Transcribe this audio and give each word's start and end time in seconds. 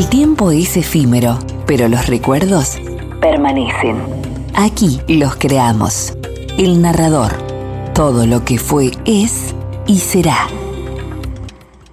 El 0.00 0.08
tiempo 0.08 0.50
es 0.50 0.78
efímero, 0.78 1.38
pero 1.66 1.86
los 1.86 2.06
recuerdos 2.06 2.78
permanecen. 3.20 3.98
Aquí 4.54 4.98
los 5.08 5.36
creamos. 5.36 6.16
El 6.56 6.80
narrador. 6.80 7.32
Todo 7.92 8.26
lo 8.26 8.42
que 8.42 8.56
fue 8.56 8.92
es 9.04 9.54
y 9.86 9.98
será. 9.98 10.48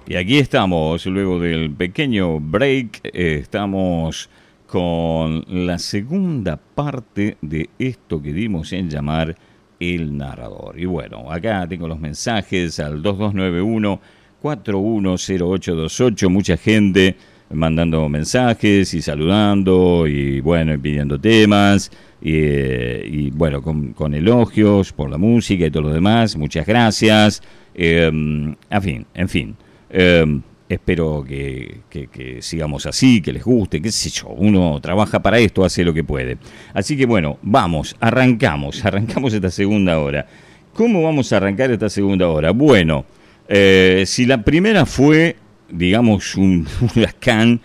Y 0.06 0.14
aquí 0.14 0.38
estamos, 0.38 1.04
luego 1.04 1.38
del 1.38 1.70
pequeño 1.70 2.40
break, 2.40 3.00
eh, 3.12 3.40
estamos 3.42 4.30
con 4.66 5.44
la 5.46 5.78
segunda 5.78 6.56
parte 6.56 7.36
de 7.42 7.68
esto 7.78 8.22
que 8.22 8.32
dimos 8.32 8.72
en 8.72 8.88
llamar 8.88 9.36
el 9.78 10.16
narrador. 10.16 10.80
Y 10.80 10.86
bueno, 10.86 11.30
acá 11.30 11.66
tengo 11.68 11.86
los 11.86 12.00
mensajes 12.00 12.80
al 12.80 13.02
2291 13.02 14.00
410828, 14.40 16.30
mucha 16.30 16.56
gente 16.56 17.16
mandando 17.50 18.08
mensajes 18.08 18.92
y 18.94 19.02
saludando 19.02 20.06
y 20.06 20.40
bueno, 20.40 20.74
y 20.74 20.78
pidiendo 20.78 21.18
temas 21.18 21.90
y, 22.20 22.32
eh, 22.34 23.30
bueno, 23.32 23.62
con, 23.62 24.14
elogios 24.14 24.92
por 24.92 25.10
la 25.10 25.18
música 25.18 25.66
y 25.66 25.70
todo 25.70 25.84
lo 25.84 25.92
demás, 25.92 26.36
muchas 26.36 26.66
gracias. 26.66 27.42
Em, 27.74 28.54
en 28.70 28.82
fin, 28.82 29.06
en 29.14 29.28
fin. 29.28 29.56
Em, 29.90 30.42
espero 30.68 31.24
que, 31.26 31.80
que, 31.88 32.42
sigamos 32.42 32.86
así, 32.86 33.22
que 33.22 33.32
les 33.32 33.44
guste, 33.44 33.80
qué 33.80 33.90
sé 33.90 34.10
yo, 34.10 34.28
uno 34.28 34.78
trabaja 34.80 35.20
para 35.22 35.38
esto, 35.38 35.64
hace 35.64 35.84
lo 35.84 35.94
que 35.94 36.04
puede. 36.04 36.38
Así 36.74 36.96
que 36.96 37.06
bueno, 37.06 37.38
vamos, 37.42 37.96
arrancamos, 38.00 38.84
arrancamos 38.84 39.32
esta 39.32 39.50
segunda 39.50 39.98
hora. 39.98 40.26
¿Cómo 40.74 41.02
vamos 41.02 41.32
a 41.32 41.38
arrancar 41.38 41.70
esta 41.70 41.88
segunda 41.88 42.28
hora? 42.28 42.50
Bueno, 42.52 43.04
eh, 43.48 44.04
si 44.06 44.26
la 44.26 44.42
primera 44.42 44.86
fue, 44.86 45.36
digamos, 45.68 46.34
un 46.36 46.66
huracán, 46.80 47.60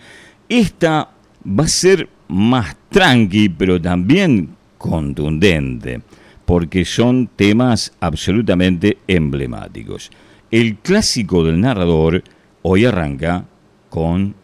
esta 0.48 1.10
va 1.46 1.64
a 1.64 1.68
ser 1.68 2.08
más 2.28 2.76
tranqui, 2.90 3.48
pero 3.48 3.80
también 3.80 4.50
contundente, 4.78 6.00
porque 6.44 6.84
son 6.84 7.28
temas 7.34 7.92
absolutamente 8.00 8.98
emblemáticos. 9.06 10.10
El 10.50 10.76
clásico 10.76 11.44
del 11.44 11.60
narrador 11.60 12.22
hoy 12.62 12.84
arranca 12.84 13.44
con 13.88 14.34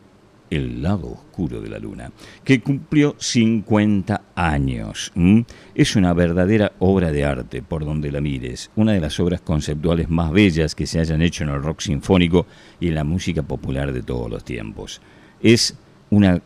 El 0.51 0.83
lado 0.83 1.13
oscuro 1.13 1.61
de 1.61 1.71
la 1.71 1.79
luna, 1.79 2.11
que 2.45 2.61
cumplió 2.61 3.15
50 3.19 4.23
años. 4.35 5.13
Es 5.75 5.97
una 5.97 6.13
verdadera 6.13 6.73
obra 6.81 7.13
de 7.13 7.25
arte, 7.25 7.63
por 7.63 7.85
donde 7.85 8.11
la 8.11 8.21
mires, 8.21 8.71
una 8.77 8.93
de 8.93 9.01
las 9.01 9.19
obras 9.21 9.41
conceptuales 9.41 10.11
más 10.11 10.33
bellas 10.33 10.75
que 10.75 10.87
se 10.87 10.99
hayan 10.99 11.23
hecho 11.23 11.45
en 11.45 11.51
el 11.51 11.63
rock 11.63 11.81
sinfónico 11.81 12.47
y 12.81 12.89
en 12.89 12.97
la 12.97 13.05
música 13.05 13.43
popular 13.43 13.93
de 13.93 14.03
todos 14.03 14.29
los 14.29 14.45
tiempos. 14.45 15.01
Es 15.41 15.77
una 16.11 16.43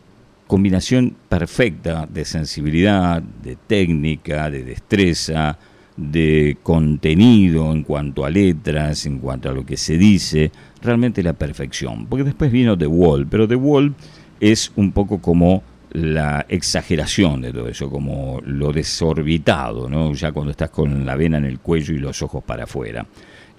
combinación 0.47 1.15
perfecta 1.27 2.07
de 2.11 2.25
sensibilidad, 2.25 3.21
de 3.21 3.55
técnica, 3.55 4.49
de 4.49 4.63
destreza, 4.63 5.57
de 5.97 6.57
contenido 6.61 7.71
en 7.71 7.83
cuanto 7.83 8.25
a 8.25 8.29
letras, 8.29 9.05
en 9.05 9.19
cuanto 9.19 9.49
a 9.49 9.53
lo 9.53 9.65
que 9.65 9.77
se 9.77 9.97
dice, 9.97 10.51
realmente 10.85 11.23
la 11.23 11.33
perfección. 11.33 12.05
Porque 12.07 12.23
después 12.23 12.51
vino 12.51 12.77
The 12.77 12.87
Wall, 12.87 13.27
pero 13.27 13.47
The 13.47 13.55
Wall 13.55 13.95
es 14.39 14.71
un 14.75 14.91
poco 14.91 15.19
como 15.19 15.63
la 15.91 16.45
exageración 16.49 17.41
de 17.41 17.53
todo 17.53 17.69
eso, 17.69 17.89
como 17.89 18.41
lo 18.45 18.73
desorbitado, 18.73 19.89
¿no? 19.89 20.13
ya 20.13 20.31
cuando 20.33 20.51
estás 20.51 20.69
con 20.69 21.05
la 21.05 21.15
vena 21.15 21.37
en 21.37 21.45
el 21.45 21.59
cuello 21.59 21.93
y 21.93 21.99
los 21.99 22.21
ojos 22.21 22.43
para 22.43 22.65
afuera. 22.65 23.05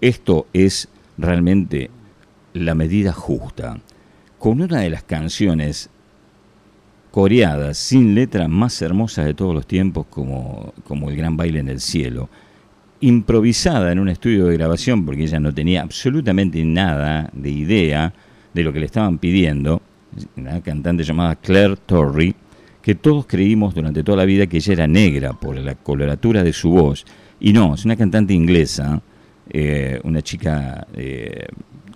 Esto 0.01 0.47
es 0.53 0.89
realmente 1.17 1.91
la 2.53 2.75
medida 2.75 3.13
justa. 3.13 3.79
Con 4.39 4.61
una 4.61 4.81
de 4.81 4.91
las 4.91 5.03
canciones 5.03 5.89
coreada, 7.11 7.73
sin 7.73 8.15
letra 8.15 8.49
más 8.49 8.83
hermosa 8.83 9.25
de 9.25 9.33
todos 9.33 9.55
los 9.55 9.67
tiempos 9.67 10.05
como, 10.11 10.75
como 10.85 11.09
El 11.09 11.17
Gran 11.17 11.39
Baile 11.39 11.61
en 11.61 11.71
el 11.71 11.81
Cielo, 11.81 12.29
improvisada 13.01 13.93
en 13.93 13.99
un 13.99 14.09
estudio 14.09 14.47
de 14.47 14.57
grabación 14.57 15.05
porque 15.05 15.25
ella 15.25 15.41
no 15.41 15.53
tenía 15.53 15.83
absolutamente 15.83 16.65
nada 16.65 17.31
de 17.33 17.51
idea 17.51 18.13
de 18.55 18.63
lo 18.63 18.73
que 18.73 18.81
le 18.81 18.87
estaban 18.87 19.19
pidiendo, 19.19 19.83
una 20.37 20.61
cantante 20.63 21.05
llamada 21.05 21.37
Claire 21.37 21.77
Torrey, 21.85 22.35
que 22.81 22.95
todos 22.95 23.27
creímos 23.27 23.75
durante 23.75 24.03
toda 24.03 24.19
la 24.19 24.25
vida 24.25 24.47
que 24.47 24.59
ella 24.59 24.73
era 24.73 24.87
negra 24.87 25.33
por 25.33 25.57
la 25.59 25.75
coloratura 25.75 26.43
de 26.43 26.53
su 26.53 26.71
voz, 26.71 27.05
y 27.39 27.53
no, 27.53 27.75
es 27.75 27.85
una 27.85 27.97
cantante 27.97 28.33
inglesa, 28.33 29.03
eh, 29.51 30.01
una 30.05 30.23
chica 30.23 30.87
eh, 30.95 31.47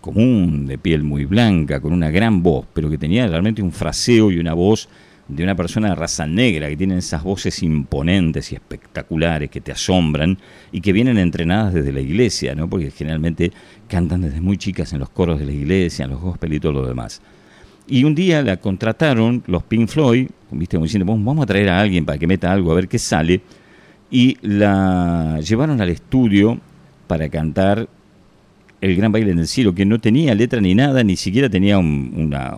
común, 0.00 0.66
de 0.66 0.78
piel 0.78 1.02
muy 1.02 1.24
blanca, 1.24 1.80
con 1.80 1.92
una 1.92 2.10
gran 2.10 2.42
voz, 2.42 2.66
pero 2.74 2.90
que 2.90 2.98
tenía 2.98 3.26
realmente 3.26 3.62
un 3.62 3.72
fraseo 3.72 4.30
y 4.30 4.38
una 4.38 4.52
voz 4.52 4.88
de 5.30 5.44
una 5.44 5.54
persona 5.54 5.90
de 5.90 5.94
raza 5.94 6.26
negra 6.26 6.68
que 6.68 6.76
tienen 6.76 6.98
esas 6.98 7.22
voces 7.22 7.62
imponentes 7.62 8.50
y 8.52 8.56
espectaculares 8.56 9.48
que 9.48 9.60
te 9.60 9.72
asombran 9.72 10.38
y 10.72 10.80
que 10.80 10.92
vienen 10.92 11.18
entrenadas 11.18 11.72
desde 11.72 11.92
la 11.92 12.00
iglesia, 12.00 12.54
¿no? 12.54 12.68
Porque 12.68 12.90
generalmente 12.90 13.52
cantan 13.88 14.22
desde 14.22 14.40
muy 14.40 14.56
chicas 14.56 14.92
en 14.92 14.98
los 14.98 15.10
coros 15.10 15.38
de 15.38 15.46
la 15.46 15.52
iglesia, 15.52 16.04
en 16.04 16.10
los 16.10 16.20
gospel 16.20 16.52
y 16.52 16.60
todo 16.60 16.72
lo 16.72 16.86
demás. 16.86 17.22
Y 17.86 18.04
un 18.04 18.14
día 18.14 18.42
la 18.42 18.56
contrataron 18.58 19.42
los 19.46 19.62
Pink 19.62 19.88
Floyd, 19.88 20.28
viste, 20.50 20.76
como 20.76 20.84
diciendo, 20.84 21.06
vamos 21.06 21.42
a 21.42 21.46
traer 21.46 21.68
a 21.68 21.80
alguien 21.80 22.04
para 22.04 22.18
que 22.18 22.26
meta 22.26 22.52
algo 22.52 22.72
a 22.72 22.74
ver 22.74 22.88
qué 22.88 22.98
sale, 22.98 23.40
y 24.10 24.36
la 24.42 25.40
llevaron 25.40 25.80
al 25.80 25.88
estudio 25.88 26.58
para 27.06 27.28
cantar 27.28 27.88
el 28.80 28.96
gran 28.96 29.12
baile 29.12 29.32
en 29.32 29.38
el 29.38 29.46
cielo, 29.46 29.74
que 29.74 29.84
no 29.84 29.98
tenía 29.98 30.34
letra 30.34 30.60
ni 30.60 30.74
nada, 30.74 31.04
ni 31.04 31.16
siquiera 31.16 31.48
tenía 31.48 31.78
una, 31.78 32.56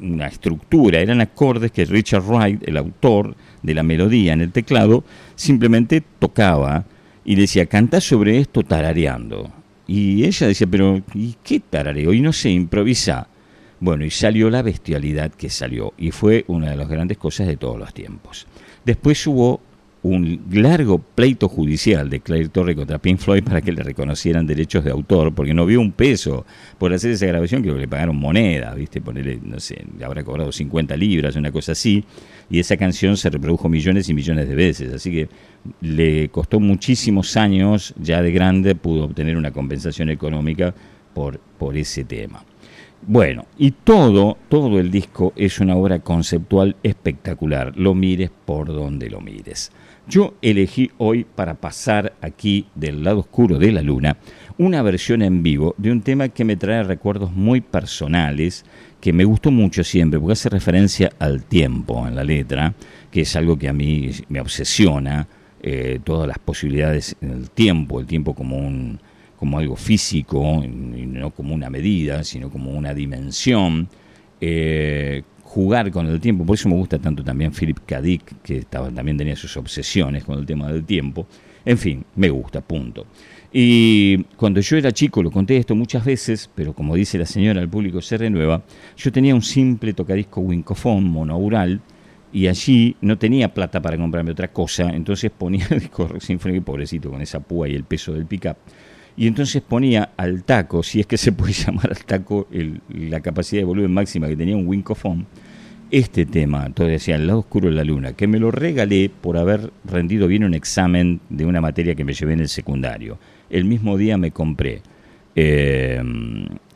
una 0.00 0.26
estructura, 0.26 1.00
eran 1.00 1.20
acordes 1.20 1.72
que 1.72 1.84
Richard 1.84 2.22
Wright, 2.22 2.66
el 2.66 2.76
autor 2.76 3.34
de 3.62 3.74
la 3.74 3.82
melodía 3.82 4.32
en 4.32 4.40
el 4.40 4.52
teclado, 4.52 5.04
simplemente 5.34 6.02
tocaba 6.18 6.84
y 7.24 7.34
decía, 7.34 7.66
canta 7.66 8.00
sobre 8.00 8.38
esto 8.38 8.62
tarareando. 8.62 9.50
Y 9.86 10.24
ella 10.24 10.46
decía, 10.46 10.66
pero 10.70 11.02
¿y 11.14 11.36
qué 11.42 11.60
tarareo? 11.60 12.12
Y 12.12 12.20
no 12.20 12.32
se 12.32 12.50
improvisa. 12.50 13.28
Bueno, 13.80 14.04
y 14.04 14.10
salió 14.10 14.50
la 14.50 14.62
bestialidad 14.62 15.30
que 15.32 15.50
salió, 15.50 15.94
y 15.96 16.10
fue 16.10 16.44
una 16.48 16.70
de 16.70 16.76
las 16.76 16.88
grandes 16.88 17.16
cosas 17.16 17.46
de 17.46 17.56
todos 17.56 17.78
los 17.78 17.94
tiempos. 17.94 18.46
Después 18.84 19.24
hubo 19.26 19.60
un 20.02 20.40
largo 20.52 20.98
pleito 20.98 21.48
judicial 21.48 22.08
de 22.08 22.20
Claire 22.20 22.48
Torre 22.48 22.76
contra 22.76 22.98
Pink 22.98 23.18
Floyd 23.18 23.42
para 23.42 23.60
que 23.60 23.72
le 23.72 23.82
reconocieran 23.82 24.46
derechos 24.46 24.84
de 24.84 24.90
autor, 24.90 25.34
porque 25.34 25.54
no 25.54 25.66
vio 25.66 25.80
un 25.80 25.92
peso 25.92 26.46
por 26.78 26.92
hacer 26.92 27.10
esa 27.10 27.26
grabación, 27.26 27.62
que 27.62 27.72
le 27.72 27.88
pagaron 27.88 28.16
moneda, 28.16 28.74
¿viste? 28.74 29.00
Ponerle, 29.00 29.40
no 29.42 29.58
sé, 29.58 29.84
le 29.98 30.04
habrá 30.04 30.22
cobrado 30.22 30.52
50 30.52 30.96
libras, 30.96 31.34
una 31.36 31.50
cosa 31.50 31.72
así, 31.72 32.04
y 32.48 32.60
esa 32.60 32.76
canción 32.76 33.16
se 33.16 33.28
reprodujo 33.28 33.68
millones 33.68 34.08
y 34.08 34.14
millones 34.14 34.48
de 34.48 34.54
veces, 34.54 34.92
así 34.92 35.10
que 35.10 35.28
le 35.80 36.28
costó 36.28 36.60
muchísimos 36.60 37.36
años, 37.36 37.92
ya 38.00 38.22
de 38.22 38.30
grande, 38.30 38.74
pudo 38.74 39.04
obtener 39.04 39.36
una 39.36 39.50
compensación 39.50 40.10
económica 40.10 40.74
por, 41.12 41.40
por 41.58 41.76
ese 41.76 42.04
tema. 42.04 42.44
Bueno, 43.02 43.46
y 43.56 43.70
todo, 43.70 44.36
todo 44.48 44.78
el 44.80 44.90
disco 44.90 45.32
es 45.36 45.60
una 45.60 45.76
obra 45.76 46.00
conceptual 46.00 46.76
espectacular, 46.82 47.72
lo 47.76 47.94
mires 47.94 48.30
por 48.44 48.68
donde 48.68 49.08
lo 49.08 49.20
mires. 49.20 49.70
Yo 50.08 50.34
elegí 50.40 50.90
hoy 50.96 51.24
para 51.24 51.54
pasar 51.54 52.14
aquí 52.22 52.66
del 52.74 53.04
lado 53.04 53.20
oscuro 53.20 53.58
de 53.58 53.72
la 53.72 53.82
luna 53.82 54.16
una 54.56 54.80
versión 54.80 55.20
en 55.20 55.42
vivo 55.42 55.74
de 55.76 55.92
un 55.92 56.00
tema 56.00 56.30
que 56.30 56.46
me 56.46 56.56
trae 56.56 56.82
recuerdos 56.82 57.30
muy 57.32 57.60
personales, 57.60 58.64
que 59.02 59.12
me 59.12 59.24
gustó 59.24 59.50
mucho 59.50 59.84
siempre, 59.84 60.18
porque 60.18 60.32
hace 60.32 60.48
referencia 60.48 61.12
al 61.18 61.44
tiempo 61.44 62.08
en 62.08 62.16
la 62.16 62.24
letra, 62.24 62.72
que 63.10 63.20
es 63.20 63.36
algo 63.36 63.58
que 63.58 63.68
a 63.68 63.74
mí 63.74 64.10
me 64.30 64.40
obsesiona, 64.40 65.28
eh, 65.62 66.00
todas 66.02 66.26
las 66.26 66.38
posibilidades 66.38 67.14
del 67.20 67.50
tiempo, 67.50 68.00
el 68.00 68.06
tiempo 68.06 68.34
como 68.34 68.56
un 68.56 68.98
como 69.36 69.58
algo 69.58 69.76
físico, 69.76 70.64
y 70.64 70.68
no 71.06 71.30
como 71.30 71.54
una 71.54 71.70
medida, 71.70 72.24
sino 72.24 72.50
como 72.50 72.72
una 72.72 72.92
dimensión, 72.92 73.88
eh, 74.40 75.22
jugar 75.58 75.90
con 75.90 76.06
el 76.06 76.20
tiempo, 76.20 76.46
por 76.46 76.54
eso 76.54 76.68
me 76.68 76.76
gusta 76.76 77.00
tanto 77.00 77.24
también 77.24 77.50
Philip 77.50 77.80
K. 77.84 78.00
Que 78.44 78.62
también 78.70 79.16
tenía 79.16 79.34
sus 79.34 79.56
obsesiones 79.56 80.22
con 80.22 80.38
el 80.38 80.46
tema 80.46 80.70
del 80.70 80.84
tiempo. 80.84 81.26
En 81.64 81.76
fin, 81.76 82.04
me 82.14 82.30
gusta, 82.30 82.60
punto. 82.60 83.06
Y 83.52 84.22
cuando 84.36 84.60
yo 84.60 84.76
era 84.76 84.92
chico, 84.92 85.20
lo 85.20 85.32
conté 85.32 85.56
esto 85.56 85.74
muchas 85.74 86.04
veces, 86.04 86.48
pero 86.54 86.72
como 86.74 86.94
dice 86.94 87.18
la 87.18 87.26
señora, 87.26 87.60
el 87.60 87.68
público 87.68 88.00
se 88.00 88.16
renueva, 88.16 88.62
yo 88.96 89.10
tenía 89.10 89.34
un 89.34 89.42
simple 89.42 89.94
tocadisco 89.94 90.40
Wincofon 90.42 91.02
monaural 91.02 91.80
y 92.32 92.46
allí 92.46 92.94
no 93.00 93.18
tenía 93.18 93.52
plata 93.52 93.82
para 93.82 93.96
comprarme 93.96 94.30
otra 94.30 94.52
cosa, 94.52 94.90
entonces 94.90 95.32
ponía 95.36 95.66
el 95.70 95.80
disco 95.80 96.08
sinfónico, 96.20 96.66
pobrecito, 96.66 97.10
con 97.10 97.20
esa 97.20 97.40
púa 97.40 97.68
y 97.68 97.74
el 97.74 97.82
peso 97.82 98.12
del 98.12 98.26
pickup, 98.26 98.58
y 99.16 99.26
entonces 99.26 99.60
ponía 99.62 100.12
al 100.16 100.44
taco, 100.44 100.84
si 100.84 101.00
es 101.00 101.06
que 101.06 101.16
se 101.16 101.32
puede 101.32 101.52
llamar 101.64 101.90
al 101.90 102.04
taco 102.04 102.46
la 102.90 103.18
capacidad 103.20 103.62
de 103.62 103.64
volumen 103.64 103.92
máxima 103.92 104.28
que 104.28 104.36
tenía 104.36 104.56
un 104.56 104.68
Wincofon, 104.68 105.26
este 105.90 106.26
tema, 106.26 106.70
todavía 106.70 106.94
decía 106.94 107.16
El 107.16 107.26
lado 107.26 107.40
oscuro 107.40 107.68
de 107.68 107.74
la 107.74 107.84
luna, 107.84 108.12
que 108.12 108.26
me 108.26 108.38
lo 108.38 108.50
regalé 108.50 109.10
por 109.10 109.36
haber 109.36 109.72
rendido 109.84 110.28
bien 110.28 110.44
un 110.44 110.54
examen 110.54 111.20
de 111.28 111.46
una 111.46 111.60
materia 111.60 111.94
que 111.94 112.04
me 112.04 112.12
llevé 112.12 112.34
en 112.34 112.40
el 112.40 112.48
secundario. 112.48 113.18
el 113.50 113.64
mismo 113.64 113.96
día 113.96 114.18
me 114.18 114.30
compré 114.30 114.82
eh, 115.34 116.02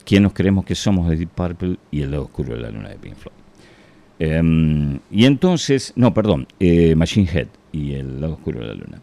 ¿Quién 0.05 0.23
nos 0.23 0.32
creemos 0.32 0.64
que 0.64 0.75
somos 0.75 1.09
de 1.09 1.17
Deep 1.17 1.31
Purple 1.31 1.76
y 1.91 2.03
El 2.03 2.11
lado 2.11 2.25
oscuro 2.25 2.55
de 2.55 2.61
la 2.61 2.70
luna 2.70 2.88
de 2.88 2.97
Pink 2.97 3.14
Floyd? 3.14 3.37
Em, 4.19 4.99
y 5.11 5.25
entonces, 5.25 5.93
no, 5.97 6.12
perdón, 6.14 6.47
eh, 6.61 6.94
Machine 6.94 7.29
Head 7.32 7.49
y 7.73 7.94
El 7.94 8.20
lado 8.20 8.35
oscuro 8.35 8.61
de 8.61 8.67
la 8.67 8.75
luna. 8.75 9.00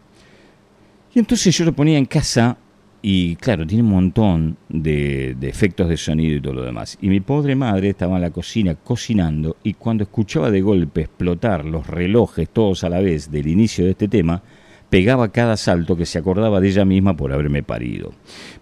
Y 1.14 1.18
entonces 1.18 1.56
yo 1.56 1.64
lo 1.64 1.72
ponía 1.72 1.98
en 1.98 2.04
casa 2.04 2.56
y 3.02 3.36
claro, 3.36 3.66
tiene 3.66 3.82
un 3.82 3.90
montón 3.90 4.56
de, 4.68 5.34
de, 5.38 5.48
efectos 5.48 5.88
de 5.88 5.96
sonido 5.96 6.36
y 6.36 6.40
todo 6.40 6.54
lo 6.54 6.62
demás. 6.64 6.98
Y 7.00 7.08
mi 7.08 7.20
pobre 7.20 7.56
madre 7.56 7.90
estaba 7.90 8.16
en 8.16 8.22
la 8.22 8.30
cocina 8.30 8.74
cocinando 8.74 9.56
y 9.62 9.74
cuando 9.74 10.04
escuchaba 10.04 10.50
de 10.50 10.60
golpe 10.60 11.02
explotar 11.02 11.64
los 11.64 11.86
relojes 11.86 12.48
todos 12.50 12.84
a 12.84 12.90
la 12.90 13.00
vez 13.00 13.30
del 13.30 13.46
inicio 13.46 13.84
de 13.84 13.92
este 13.92 14.08
tema, 14.08 14.42
pegaba 14.90 15.30
cada 15.30 15.56
salto 15.56 15.96
que 15.96 16.04
se 16.04 16.18
acordaba 16.18 16.60
de 16.60 16.68
ella 16.68 16.84
misma 16.84 17.16
por 17.16 17.32
haberme 17.32 17.62
parido. 17.62 18.12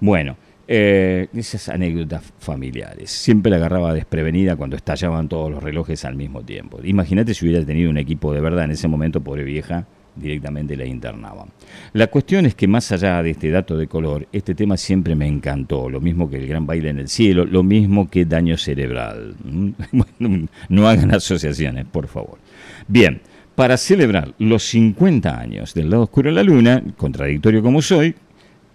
Bueno, 0.01 0.37
eh, 0.71 1.29
esas 1.35 1.71
anécdotas 1.71 2.23
familiares. 2.39 3.11
Siempre 3.11 3.51
la 3.51 3.57
agarraba 3.57 3.95
desprevenida 3.95 4.55
cuando 4.55 4.77
estallaban 4.77 5.27
todos 5.29 5.51
los 5.51 5.63
relojes 5.63 6.05
al 6.05 6.15
mismo 6.15 6.43
tiempo. 6.43 6.81
Imagínate 6.85 7.33
si 7.33 7.47
hubiera 7.47 7.65
tenido 7.65 7.89
un 7.89 7.97
equipo 7.97 8.35
de 8.35 8.43
verdad 8.43 8.65
en 8.65 8.73
ese 8.73 8.87
momento, 8.87 9.23
pobre 9.23 9.45
vieja, 9.45 9.87
directamente 10.21 10.77
la 10.77 10.85
internaban. 10.85 11.49
La 11.93 12.09
cuestión 12.09 12.47
es 12.47 12.55
que 12.55 12.67
más 12.67 12.91
allá 12.93 13.23
de 13.23 13.31
este 13.31 13.51
dato 13.51 13.77
de 13.77 13.87
color, 13.87 14.27
este 14.33 14.55
tema 14.55 14.77
siempre 14.77 15.15
me 15.15 15.27
encantó, 15.27 15.89
lo 15.89 16.01
mismo 16.01 16.29
que 16.29 16.37
el 16.37 16.47
gran 16.47 16.67
baile 16.67 16.91
en 16.91 16.99
el 16.99 17.09
cielo, 17.09 17.45
lo 17.45 17.63
mismo 17.63 18.09
que 18.09 18.25
daño 18.25 18.57
cerebral. 18.57 19.35
no 20.69 20.89
hagan 20.89 21.15
asociaciones, 21.15 21.87
por 21.87 22.09
favor. 22.09 22.39
Bien, 22.87 23.21
para 23.55 23.77
celebrar 23.77 24.35
los 24.39 24.63
50 24.65 25.37
años 25.37 25.75
del 25.75 25.91
lado 25.91 26.05
oscuro 26.05 26.31
de 26.31 26.37
la 26.37 26.43
luna, 26.43 26.83
contradictorio 26.97 27.63
como 27.63 27.83
soy, 27.83 28.15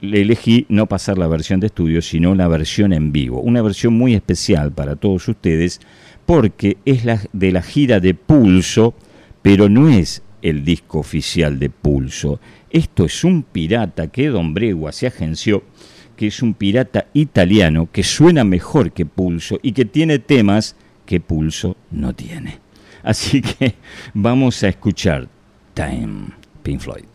le 0.02 0.22
elegí 0.22 0.66
no 0.68 0.88
pasar 0.88 1.18
la 1.18 1.28
versión 1.28 1.62
de 1.62 1.68
estudio, 1.68 2.02
sino 2.02 2.36
la 2.36 2.50
versión 2.50 2.92
en 2.92 3.14
vivo. 3.14 3.40
Una 3.40 3.62
versión 3.62 3.94
muy 3.94 4.14
especial 4.14 4.74
para 4.74 4.98
todos 4.98 5.30
ustedes 5.30 5.80
porque 6.26 6.76
es 6.84 7.06
la 7.06 7.22
de 7.32 7.54
la 7.54 7.62
gira 7.62 8.02
de 8.02 8.14
Pulso, 8.14 8.94
pero 9.42 9.70
no 9.70 9.88
es 9.88 10.22
el 10.44 10.64
disco 10.64 11.00
oficial 11.00 11.58
de 11.58 11.70
Pulso. 11.70 12.40
Esto 12.70 13.06
es 13.06 13.24
un 13.24 13.42
pirata 13.42 14.08
que 14.08 14.28
Don 14.28 14.54
Bregua 14.54 14.92
se 14.92 15.08
agenció, 15.08 15.64
que 16.16 16.28
es 16.28 16.44
un 16.44 16.54
pirata 16.54 17.08
italiano 17.14 17.90
que 17.92 18.04
suena 18.04 18.44
mejor 18.44 18.92
que 18.92 19.06
Pulso 19.06 19.58
y 19.64 19.72
que 19.72 19.86
tiene 19.86 20.20
temas 20.20 20.76
que 21.06 21.20
Pulso 21.20 21.78
no 21.90 22.14
tiene. 22.14 22.60
Así 23.04 23.42
que 23.42 23.76
vamos 24.14 24.62
a 24.64 24.68
escuchar 24.68 25.28
Time, 25.74 26.28
Pink 26.62 26.82
Floyd. 26.82 27.13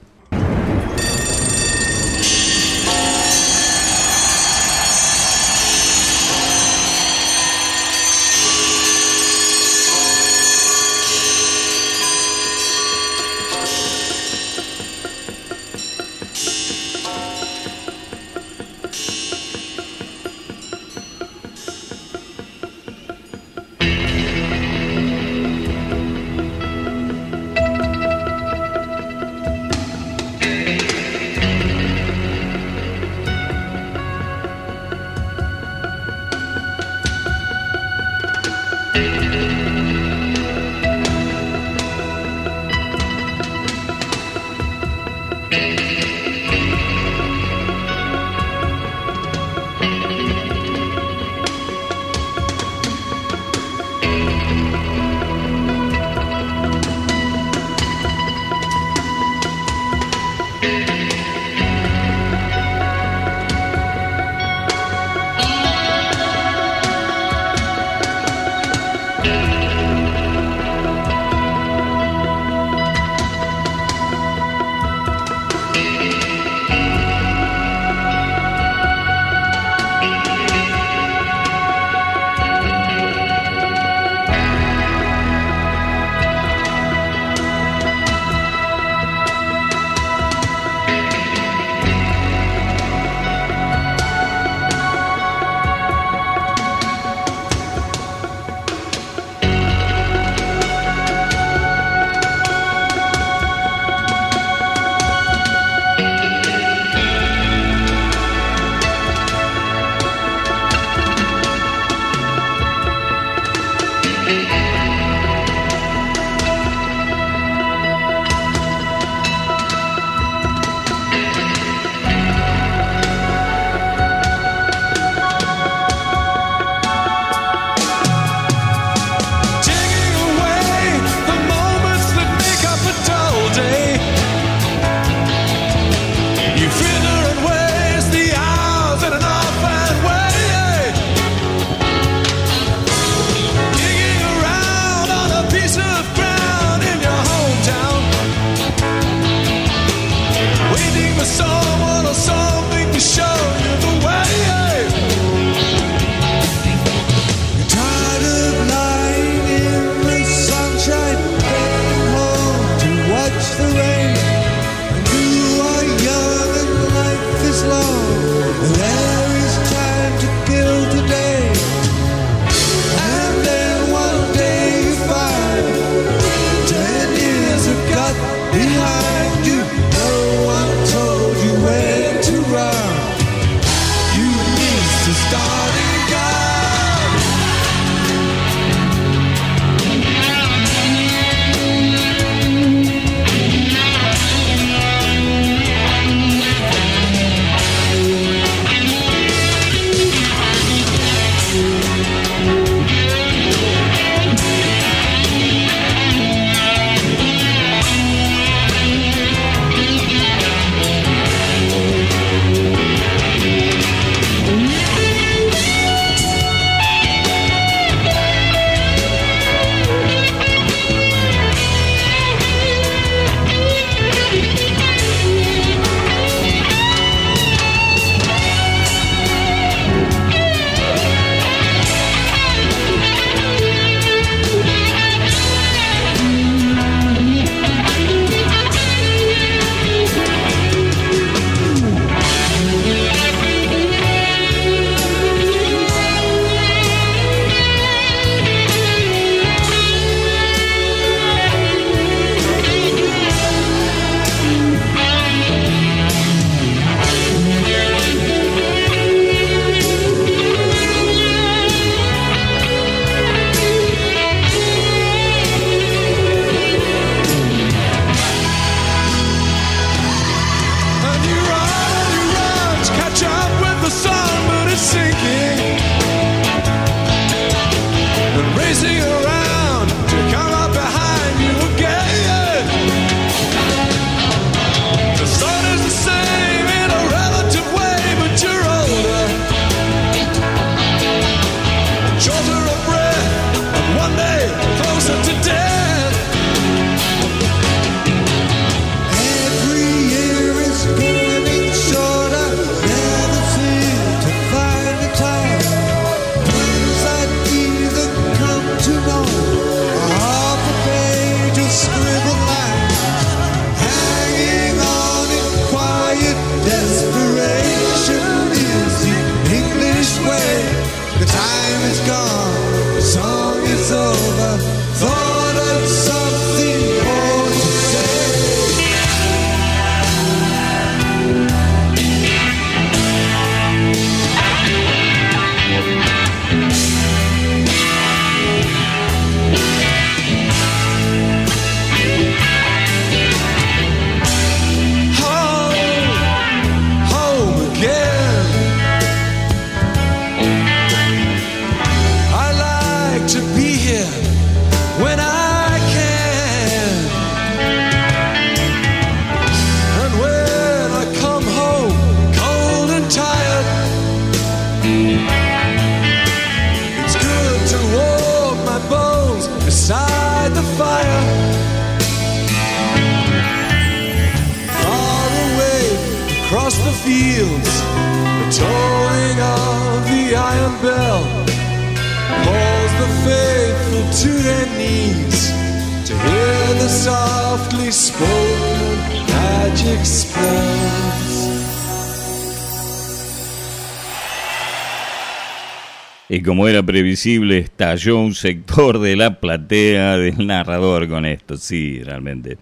Como 396.59 396.67
era 396.67 396.83
previsible, 396.83 397.59
estalló 397.59 398.19
un 398.19 398.35
sector 398.35 398.99
de 398.99 399.15
la 399.15 399.39
platea 399.39 400.19
del 400.19 400.45
narrador 400.45 401.09
con 401.09 401.25
esto. 401.25 401.57
Sí, 401.57 402.03
realmente. 402.03 402.59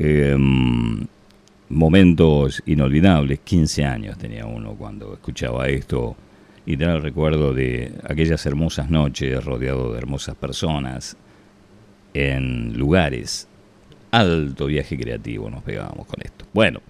Eh, 0.00 0.36
momentos 1.68 2.60
inolvidables. 2.66 3.38
15 3.44 3.84
años 3.84 4.18
tenía 4.18 4.46
uno 4.46 4.72
cuando 4.72 5.14
escuchaba 5.14 5.68
esto 5.68 6.16
y 6.66 6.76
tenía 6.76 6.96
el 6.96 7.02
recuerdo 7.02 7.54
de 7.54 7.92
aquellas 8.02 8.44
hermosas 8.46 8.90
noches 8.90 9.44
rodeado 9.44 9.92
de 9.92 9.98
hermosas 9.98 10.34
personas 10.34 11.16
en 12.14 12.76
lugares. 12.76 13.46
Alto 14.10 14.66
viaje 14.66 14.98
creativo 14.98 15.48
nos 15.50 15.62
pegábamos 15.62 16.08
con 16.08 16.20
esto. 16.20 16.46
Bueno, 16.52 16.80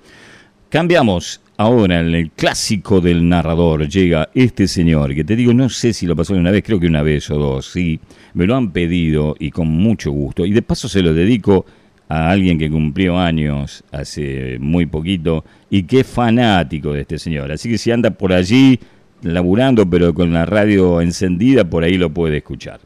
cambiamos 0.71 1.39
Ahora, 1.59 2.01
en 2.01 2.15
el 2.15 2.31
clásico 2.33 3.01
del 3.01 3.27
narrador, 3.27 3.89
llega 3.89 4.29
este 4.35 4.69
señor, 4.69 5.15
que 5.15 5.25
te 5.25 5.35
digo, 5.35 5.55
no 5.55 5.71
sé 5.71 5.95
si 5.95 6.07
lo 6.07 6.15
pasó 6.15 6.35
una 6.35 6.51
vez, 6.51 6.63
creo 6.63 6.79
que 6.79 6.87
una 6.87 7.03
vez 7.03 7.31
o 7.31 7.39
dos, 7.39 7.73
sí, 7.73 7.99
me 8.35 8.47
lo 8.47 8.57
han 8.57 8.73
pedido 8.73 9.35
y 9.39 9.51
con 9.51 9.69
mucho 9.69 10.11
gusto. 10.11 10.45
Y 10.45 10.53
de 10.53 10.61
paso 10.61 10.87
se 10.87 11.01
lo 11.01 11.15
dedico 11.15 11.65
a 12.09 12.31
alguien 12.31 12.59
que 12.59 12.71
cumplió 12.71 13.19
años 13.19 13.83
hace 13.91 14.59
muy 14.61 14.85
poquito 14.85 15.45
y 15.71 15.85
que 15.85 16.01
es 16.01 16.07
fanático 16.07 16.93
de 16.93 17.01
este 17.01 17.19
señor. 17.19 17.51
Así 17.51 17.71
que 17.71 17.79
si 17.79 17.91
anda 17.91 18.11
por 18.11 18.35
allí 18.35 18.79
laburando, 19.23 19.89
pero 19.89 20.13
con 20.13 20.35
la 20.35 20.45
radio 20.45 21.01
encendida, 21.01 21.65
por 21.65 21.85
ahí 21.85 21.97
lo 21.97 22.11
puede 22.11 22.39
escuchar. 22.39 22.81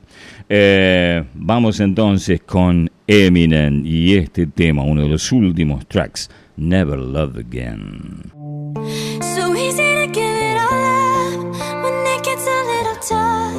Eh, 0.49 1.25
vamos 1.35 1.81
entonces 1.81 2.43
con 2.43 2.91
Eminem 3.07 3.85
y 3.85 4.15
este 4.15 4.47
tema, 4.47 4.83
uno 4.83 5.03
de 5.03 5.09
los 5.09 5.33
últimos 5.33 5.87
tracks, 5.87 6.31
Never 6.61 6.97
Love 6.99 7.39
Again. 7.39 8.31
So 9.35 9.55
easy 9.55 9.95
to 9.95 10.07
give 10.13 10.37
it 10.37 10.59
all 10.59 10.69
up 10.69 11.55
when 11.83 12.07
it 12.07 12.23
gets 12.23 12.47
a 12.47 12.65
little 12.73 12.97
tough. 13.01 13.55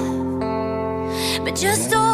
But 1.43 1.55
just 1.55 1.91
hold 1.91 2.10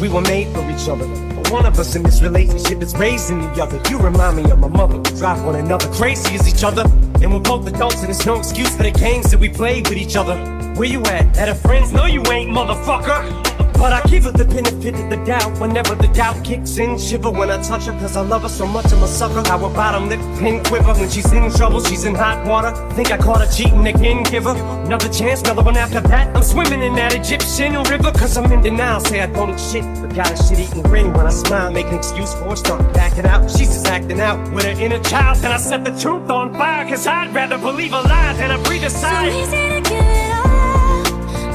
we 0.00 0.08
were 0.08 0.20
made 0.22 0.48
for 0.54 0.68
each 0.70 0.88
other. 0.88 1.06
But 1.34 1.50
one 1.50 1.66
of 1.66 1.78
us 1.78 1.94
in 1.96 2.02
this 2.02 2.22
relationship 2.22 2.82
is 2.82 2.96
raising 2.96 3.40
the 3.40 3.62
other. 3.62 3.80
You 3.88 3.98
remind 3.98 4.36
me 4.36 4.50
of 4.50 4.58
my 4.58 4.68
mother. 4.68 4.98
We 4.98 5.18
drive 5.18 5.44
one 5.44 5.56
another 5.56 5.88
crazy 5.92 6.34
as 6.34 6.48
each 6.48 6.64
other. 6.64 6.84
And 7.22 7.32
we're 7.32 7.40
both 7.40 7.66
adults, 7.66 7.96
and 7.96 8.06
there's 8.06 8.26
no 8.26 8.38
excuse 8.38 8.76
for 8.76 8.82
the 8.82 8.90
games 8.90 9.30
that 9.30 9.40
we 9.40 9.48
play 9.48 9.80
with 9.82 9.96
each 9.96 10.16
other. 10.16 10.36
Where 10.74 10.88
you 10.88 11.00
at? 11.02 11.38
At 11.38 11.48
a 11.48 11.54
friend's? 11.54 11.92
No, 11.92 12.06
you 12.06 12.22
ain't, 12.26 12.50
motherfucker. 12.50 13.63
But 13.74 13.92
I 13.92 14.00
give 14.08 14.24
her 14.24 14.32
the 14.32 14.44
benefit 14.44 14.94
of 14.94 15.10
the 15.10 15.16
doubt 15.26 15.60
whenever 15.60 15.94
the 15.94 16.08
doubt 16.08 16.42
kicks 16.44 16.78
in. 16.78 16.98
Shiver 16.98 17.30
when 17.30 17.50
I 17.50 17.60
touch 17.62 17.84
her, 17.84 17.92
cause 17.92 18.16
I 18.16 18.22
love 18.22 18.42
her 18.42 18.48
so 18.48 18.66
much 18.66 18.92
I'm 18.92 19.02
a 19.02 19.06
sucker. 19.06 19.46
Our 19.50 19.68
bottom 19.74 20.08
lip 20.08 20.20
pin 20.38 20.62
quiver 20.64 20.94
when 20.94 21.10
she's 21.10 21.30
in 21.32 21.50
trouble, 21.52 21.80
she's 21.82 22.04
in 22.04 22.14
hot 22.14 22.46
water. 22.46 22.72
Think 22.94 23.10
I 23.12 23.18
caught 23.18 23.40
her 23.40 23.50
cheating 23.52 23.86
again, 23.86 24.22
give 24.24 24.44
her 24.44 24.56
another 24.86 25.08
chance, 25.10 25.42
another 25.42 25.62
one 25.62 25.76
after 25.76 26.00
that. 26.00 26.34
I'm 26.34 26.42
swimming 26.42 26.82
in 26.82 26.94
that 26.94 27.14
Egyptian 27.14 27.74
river, 27.82 28.10
cause 28.12 28.36
I'm 28.38 28.50
in 28.52 28.62
denial. 28.62 29.00
Say 29.00 29.20
I 29.20 29.26
don't 29.26 29.58
shit, 29.60 29.84
but 30.00 30.14
got 30.14 30.30
a 30.32 30.36
shit 30.42 30.60
eating 30.60 30.82
grin 30.82 31.12
when 31.12 31.26
I 31.26 31.30
smile. 31.30 31.70
Make 31.70 31.86
an 31.88 31.96
excuse 31.96 32.32
for 32.34 32.44
her, 32.50 32.56
start 32.56 32.80
backing 32.94 33.26
out. 33.26 33.50
She's 33.50 33.68
just 33.68 33.86
acting 33.86 34.20
out 34.20 34.38
with 34.54 34.64
her 34.64 34.70
inner 34.80 35.02
child. 35.02 35.38
Then 35.38 35.52
I 35.52 35.58
set 35.58 35.84
the 35.84 35.90
truth 36.00 36.30
on 36.30 36.54
fire, 36.54 36.88
cause 36.88 37.06
I'd 37.06 37.34
rather 37.34 37.58
believe 37.58 37.92
a 37.92 38.00
lie 38.00 38.32
than 38.34 38.50
I 38.50 38.62
breathe 38.62 38.84
a 38.84 38.90
So 38.90 39.00
sigh. 39.00 39.28
easy 39.28 39.68
to 39.68 39.80
give 39.90 40.06
it 40.06 40.32
all 40.32 41.02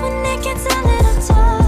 when 0.01 0.25
it 0.25 0.43
gets 0.43 0.65
a 0.65 0.81
little 0.81 1.27
tough. 1.27 1.58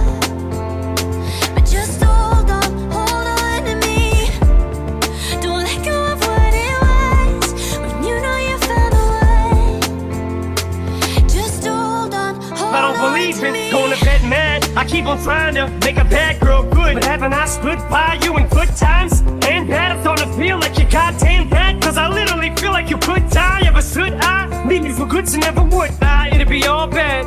I 14.75 14.85
keep 14.85 15.05
on 15.05 15.21
trying 15.21 15.55
to 15.55 15.67
make 15.85 15.97
a 15.97 16.05
bad 16.05 16.39
girl 16.39 16.63
good. 16.63 16.93
But 16.95 17.03
haven't 17.03 17.33
I 17.33 17.45
stood 17.45 17.77
by 17.89 18.17
you 18.23 18.37
in 18.37 18.47
good 18.47 18.69
times 18.77 19.19
and 19.21 19.67
bad? 19.67 19.91
I'm 19.91 20.01
starting 20.01 20.31
to 20.31 20.37
feel 20.37 20.59
like 20.59 20.77
you 20.77 20.85
goddamn 20.89 21.49
bad. 21.49 21.81
Cause 21.81 21.97
I 21.97 22.07
literally 22.07 22.55
feel 22.55 22.71
like 22.71 22.89
you 22.89 22.97
could 22.97 23.29
die. 23.29 23.63
Ever 23.65 23.81
should 23.81 24.13
I? 24.13 24.65
Leave 24.67 24.85
you 24.85 24.93
for 24.93 25.05
good, 25.05 25.27
so 25.27 25.39
never 25.39 25.63
would 25.63 25.91
I. 26.01 26.29
It'd 26.33 26.47
be 26.47 26.65
all 26.67 26.87
bad. 26.87 27.25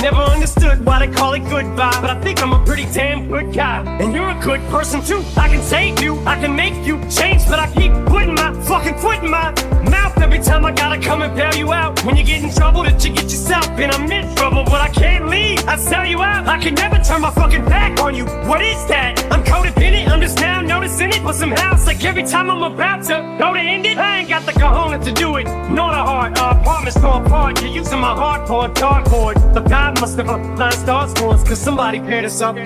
Never 0.00 0.18
understood 0.18 0.84
why 0.86 1.04
they 1.04 1.12
call 1.12 1.34
it 1.34 1.40
goodbye. 1.40 1.98
But 2.00 2.10
I 2.10 2.20
think 2.20 2.40
I'm 2.40 2.52
a 2.52 2.64
pretty 2.64 2.86
damn 2.92 3.28
good 3.28 3.52
guy. 3.52 3.82
And 4.00 4.14
you're 4.14 4.30
a 4.30 4.40
good 4.40 4.60
person 4.70 5.02
too. 5.02 5.24
I 5.36 5.48
can 5.48 5.62
save 5.62 6.00
you, 6.00 6.20
I 6.20 6.38
can 6.40 6.54
make 6.54 6.86
you 6.86 7.00
change. 7.10 7.42
But 7.48 7.58
I 7.58 7.66
keep 7.74 7.92
putting 8.06 8.35
fucking 8.66 8.98
foot 8.98 9.22
in 9.22 9.30
my 9.30 9.52
mouth 9.88 10.18
every 10.18 10.40
time 10.40 10.64
I 10.64 10.72
gotta 10.72 11.00
come 11.00 11.22
and 11.22 11.34
bail 11.36 11.54
you 11.54 11.72
out. 11.72 12.04
When 12.04 12.16
you 12.16 12.24
get 12.24 12.42
in 12.42 12.52
trouble, 12.52 12.82
that 12.82 13.04
you 13.04 13.12
get 13.12 13.24
yourself 13.24 13.68
in. 13.78 13.90
I'm 13.90 14.10
in 14.10 14.34
trouble, 14.34 14.64
but 14.64 14.80
I 14.80 14.88
can't 14.88 15.28
leave. 15.28 15.66
I 15.68 15.76
sell 15.76 16.04
you 16.04 16.20
out. 16.22 16.46
I 16.48 16.58
can 16.58 16.74
never 16.74 16.98
turn 16.98 17.20
my 17.20 17.30
fucking 17.30 17.64
back 17.64 18.00
on 18.00 18.14
you. 18.14 18.26
What 18.48 18.60
is 18.62 18.84
that? 18.88 19.22
I'm 19.32 19.44
codependent. 19.44 20.08
I'm 20.08 20.20
just 20.20 20.38
now 20.40 20.60
noticing 20.60 21.10
it. 21.10 21.22
But 21.22 21.34
somehow 21.34 21.74
it's 21.74 21.86
like 21.86 22.04
every 22.04 22.24
time 22.24 22.50
I'm 22.50 22.62
about 22.62 23.04
to 23.04 23.36
go 23.38 23.54
to 23.54 23.60
end 23.60 23.86
it, 23.86 23.98
I 23.98 24.18
ain't 24.18 24.28
got 24.28 24.44
the 24.44 24.52
cojones 24.52 25.04
to 25.04 25.12
do 25.12 25.36
it. 25.36 25.44
Nor 25.70 25.90
the 25.92 26.02
heart. 26.10 26.38
Our 26.38 26.58
apartments 26.60 26.98
fall 26.98 27.24
apart. 27.24 27.62
You're 27.62 27.70
using 27.70 28.00
my 28.00 28.14
heart 28.14 28.48
for 28.48 28.66
a 28.66 28.68
dartboard. 28.68 29.54
But 29.54 29.68
God 29.68 30.00
must 30.00 30.16
have 30.18 30.28
aligned 30.28 30.74
stars 30.74 31.12
for 31.14 31.34
us, 31.34 31.44
cause 31.44 31.60
somebody 31.60 32.00
paired 32.00 32.24
us 32.24 32.40
up. 32.40 32.56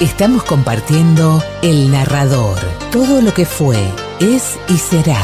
Estamos 0.00 0.44
compartiendo 0.44 1.42
El 1.62 1.92
Narrador, 1.92 2.58
todo 2.90 3.20
lo 3.20 3.34
que 3.34 3.44
fue, 3.44 3.76
es 4.18 4.58
y 4.68 4.78
será. 4.78 5.20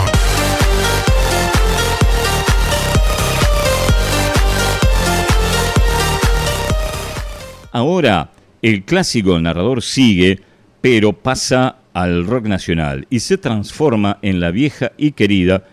Ahora, 7.73 8.31
el 8.61 8.85
clásico 8.85 9.33
del 9.33 9.43
narrador 9.45 9.83
sigue, 9.83 10.41
pero 10.81 11.13
pasa 11.13 11.79
al 11.95 12.27
rock 12.27 12.47
nacional 12.47 13.07
y 13.09 13.21
se 13.21 13.39
transforma 13.39 14.19
en 14.21 14.41
la 14.41 14.51
vieja 14.51 14.93
y 14.99 15.13
querida 15.13 15.65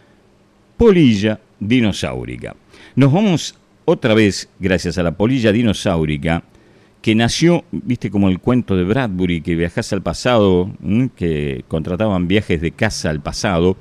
polilla 0.78 1.42
dinosaurica. 1.60 2.56
Nos 2.96 3.12
vamos 3.12 3.56
otra 3.86 4.14
vez, 4.14 4.48
gracias 4.60 4.98
a 4.98 5.04
la 5.04 5.12
polilla 5.12 5.52
dinosaurica, 5.52 6.44
que 7.02 7.16
nació, 7.16 7.66
viste, 7.72 8.12
como 8.12 8.30
el 8.30 8.40
cuento 8.40 8.78
de 8.78 8.84
Bradbury, 8.84 9.42
que 9.42 9.56
viajas 9.56 9.92
al 9.92 10.04
pasado, 10.04 10.72
que 11.16 11.66
contrataban 11.68 12.28
viajes 12.28 12.62
de 12.62 12.72
casa 12.72 13.10
al 13.10 13.22
pasado, 13.22 13.76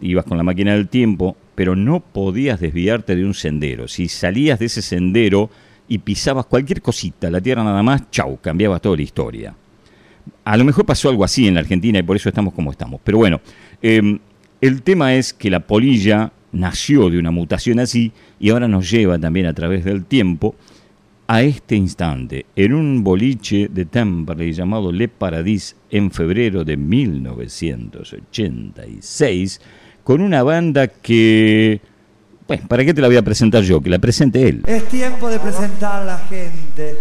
ibas 0.00 0.24
con 0.24 0.38
la 0.38 0.44
máquina 0.44 0.72
del 0.74 0.88
tiempo, 0.88 1.36
pero 1.56 1.74
no 1.74 2.00
podías 2.00 2.60
desviarte 2.60 3.16
de 3.16 3.24
un 3.24 3.34
sendero. 3.34 3.88
Si 3.88 4.08
salías 4.08 4.60
de 4.60 4.66
ese 4.66 4.80
sendero 4.80 5.50
y 5.88 5.98
pisabas 5.98 6.46
cualquier 6.46 6.80
cosita, 6.80 7.30
la 7.30 7.40
tierra 7.40 7.64
nada 7.64 7.82
más, 7.82 8.10
chau, 8.10 8.38
cambiaba 8.40 8.78
toda 8.78 8.96
la 8.96 9.02
historia. 9.02 9.54
A 10.44 10.56
lo 10.56 10.64
mejor 10.64 10.86
pasó 10.86 11.08
algo 11.08 11.24
así 11.24 11.46
en 11.46 11.54
la 11.54 11.60
Argentina 11.60 11.98
y 11.98 12.02
por 12.02 12.16
eso 12.16 12.28
estamos 12.28 12.54
como 12.54 12.70
estamos. 12.70 13.00
Pero 13.02 13.18
bueno, 13.18 13.40
eh, 13.80 14.18
el 14.60 14.82
tema 14.82 15.14
es 15.14 15.32
que 15.32 15.50
la 15.50 15.60
polilla 15.60 16.32
nació 16.52 17.10
de 17.10 17.18
una 17.18 17.30
mutación 17.30 17.80
así 17.80 18.12
y 18.38 18.50
ahora 18.50 18.68
nos 18.68 18.90
lleva 18.90 19.18
también 19.18 19.46
a 19.46 19.54
través 19.54 19.84
del 19.84 20.04
tiempo 20.04 20.54
a 21.26 21.42
este 21.42 21.74
instante, 21.76 22.46
en 22.56 22.74
un 22.74 23.02
boliche 23.02 23.68
de 23.68 23.86
Temperley 23.86 24.52
llamado 24.52 24.92
Le 24.92 25.08
Paradis 25.08 25.74
en 25.90 26.10
febrero 26.10 26.62
de 26.64 26.76
1986, 26.76 29.60
con 30.04 30.20
una 30.20 30.42
banda 30.42 30.88
que... 30.88 31.80
Bueno, 32.46 32.68
¿para 32.68 32.84
qué 32.84 32.92
te 32.92 33.00
la 33.00 33.06
voy 33.06 33.16
a 33.16 33.22
presentar 33.22 33.62
yo? 33.62 33.80
Que 33.80 33.88
la 33.88 33.98
presente 33.98 34.46
él. 34.46 34.62
Es 34.66 34.86
tiempo 34.88 35.30
de 35.30 35.38
presentar 35.38 36.02
a 36.02 36.04
la 36.04 36.18
gente. 36.18 36.98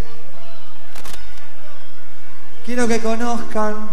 Quiero 2.72 2.88
que 2.88 3.02
conozcan. 3.02 3.90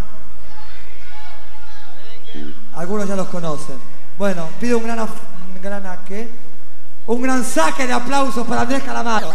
Algunos 2.77 3.09
ya 3.09 3.17
los 3.17 3.27
conocen. 3.27 3.77
Bueno, 4.17 4.49
pido 4.61 4.79
un 4.79 4.85
gran, 4.85 5.01
un 5.01 5.61
gran 5.61 6.05
¿qué? 6.05 6.31
Un 7.07 7.21
gran 7.21 7.45
saque 7.45 7.89
de 7.89 7.93
aplausos 7.93 8.47
para 8.47 8.61
Andrés 8.61 8.85
Calamaro. 8.85 9.35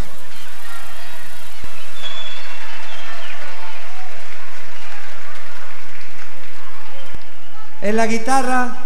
En 7.82 7.97
la 7.97 8.08
guitarra, 8.08 8.77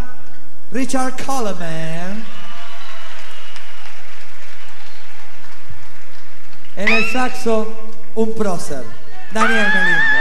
Richard 0.71 1.23
Coleman. 1.23 2.25
En 6.75 6.87
el 6.87 7.11
saxo, 7.11 7.91
un 8.15 8.33
prócer, 8.33 8.83
Daniel 9.31 9.67
Melindo. 9.71 10.16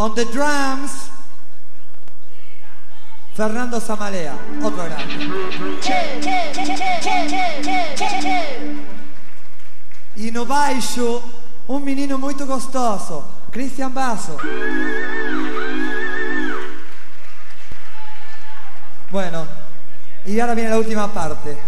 On 0.00 0.14
the 0.14 0.24
drums, 0.24 1.10
Fernando 3.34 3.78
Zamalea, 3.78 4.34
otro 4.62 4.82
grande. 4.82 5.28
E 10.16 10.30
no 10.30 10.46
baixo, 10.46 11.22
um 11.68 11.80
menino 11.80 12.16
muito 12.16 12.46
gostoso, 12.46 13.26
Christian 13.52 13.92
Basso. 13.92 14.38
Bueno, 19.10 19.46
y 20.24 20.40
ahora 20.40 20.54
viene 20.54 20.70
la 20.70 20.78
última 20.78 21.12
parte, 21.12 21.58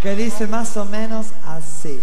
que 0.00 0.14
dice 0.14 0.46
más 0.46 0.76
o 0.76 0.84
menos 0.84 1.32
así. 1.44 2.00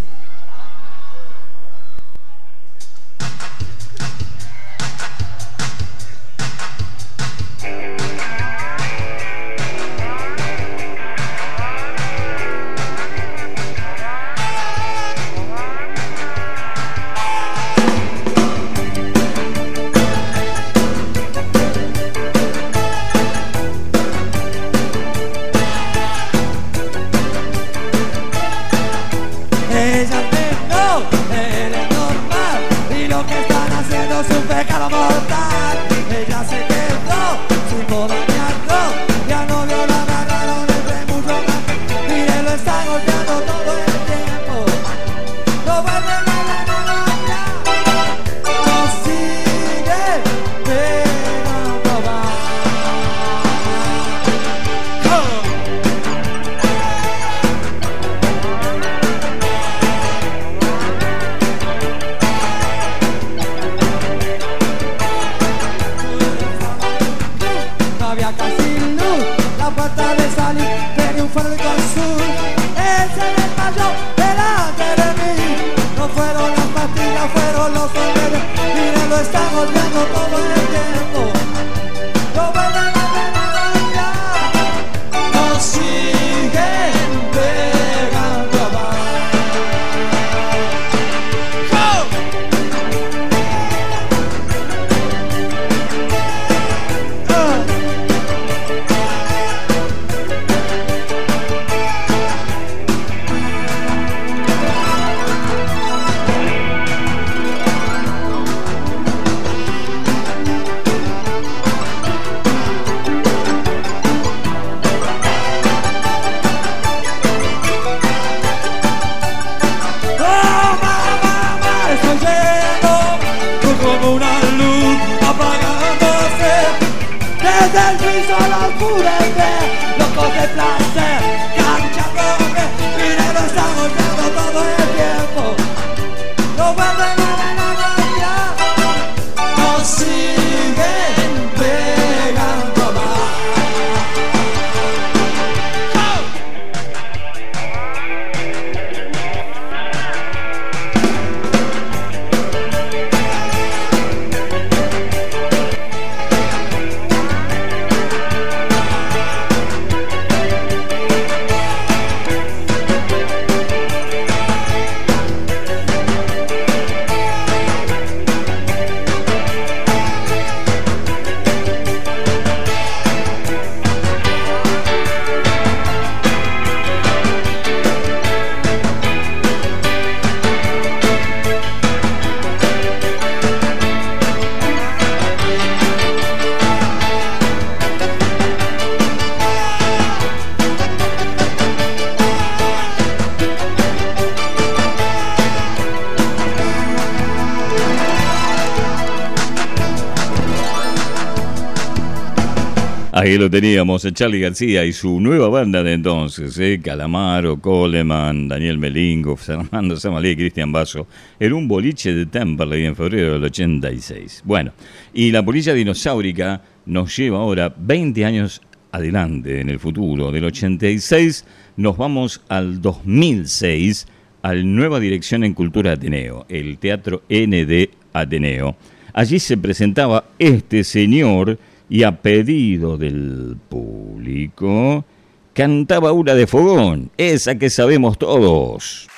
Lo 203.37 203.49
teníamos, 203.49 204.03
a 204.03 204.11
Charlie 204.11 204.41
García 204.41 204.83
y 204.83 204.91
su 204.91 205.21
nueva 205.21 205.47
banda 205.47 205.81
de 205.83 205.93
entonces, 205.93 206.57
¿eh? 206.59 206.81
Calamaro, 206.83 207.59
Coleman, 207.59 208.49
Daniel 208.49 208.77
Melingo, 208.77 209.37
Fernando 209.37 209.95
Samalé 209.95 210.31
y 210.31 210.35
Cristian 210.35 210.71
Basso, 210.71 211.07
en 211.39 211.53
un 211.53 211.67
boliche 211.67 212.13
de 212.13 212.25
Temperley 212.25 212.85
en 212.85 212.95
febrero 212.95 213.33
del 213.33 213.45
86. 213.45 214.41
Bueno, 214.43 214.73
y 215.13 215.31
la 215.31 215.43
polilla 215.43 215.73
dinosaurica 215.73 216.61
nos 216.85 217.15
lleva 217.15 217.39
ahora 217.39 217.73
20 217.75 218.25
años 218.25 218.61
adelante 218.91 219.61
en 219.61 219.69
el 219.69 219.79
futuro. 219.79 220.31
Del 220.31 220.45
86 220.45 221.45
nos 221.77 221.95
vamos 221.97 222.41
al 222.49 222.81
2006, 222.81 224.07
a 224.41 224.53
la 224.53 224.61
nueva 224.61 224.99
dirección 224.99 225.45
en 225.45 225.53
Cultura 225.53 225.93
Ateneo, 225.93 226.45
el 226.49 226.77
Teatro 226.77 227.23
ND 227.29 227.89
Ateneo. 228.11 228.75
Allí 229.13 229.39
se 229.39 229.57
presentaba 229.57 230.25
este 230.37 230.83
señor 230.83 231.57
y 231.91 232.03
a 232.03 232.21
pedido 232.21 232.97
del 232.97 233.57
público 233.67 235.03
cantaba 235.51 236.13
una 236.13 236.33
de 236.33 236.47
fogón, 236.47 237.11
esa 237.17 237.55
que 237.55 237.69
sabemos 237.69 238.17
todos. 238.17 239.09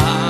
mar. 0.00 0.25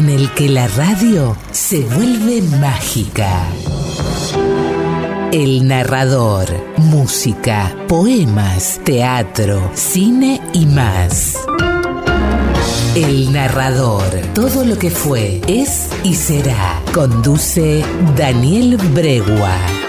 En 0.00 0.08
el 0.08 0.30
que 0.32 0.48
la 0.48 0.66
radio 0.66 1.36
se 1.52 1.80
vuelve 1.80 2.40
mágica. 2.58 3.44
El 5.30 5.68
narrador, 5.68 6.48
música, 6.78 7.76
poemas, 7.86 8.80
teatro, 8.82 9.70
cine 9.74 10.40
y 10.54 10.64
más. 10.64 11.34
El 12.94 13.30
narrador, 13.30 14.08
todo 14.32 14.64
lo 14.64 14.78
que 14.78 14.90
fue, 14.90 15.42
es 15.46 15.90
y 16.02 16.14
será. 16.14 16.80
Conduce 16.94 17.84
Daniel 18.16 18.78
Bregua. 18.94 19.79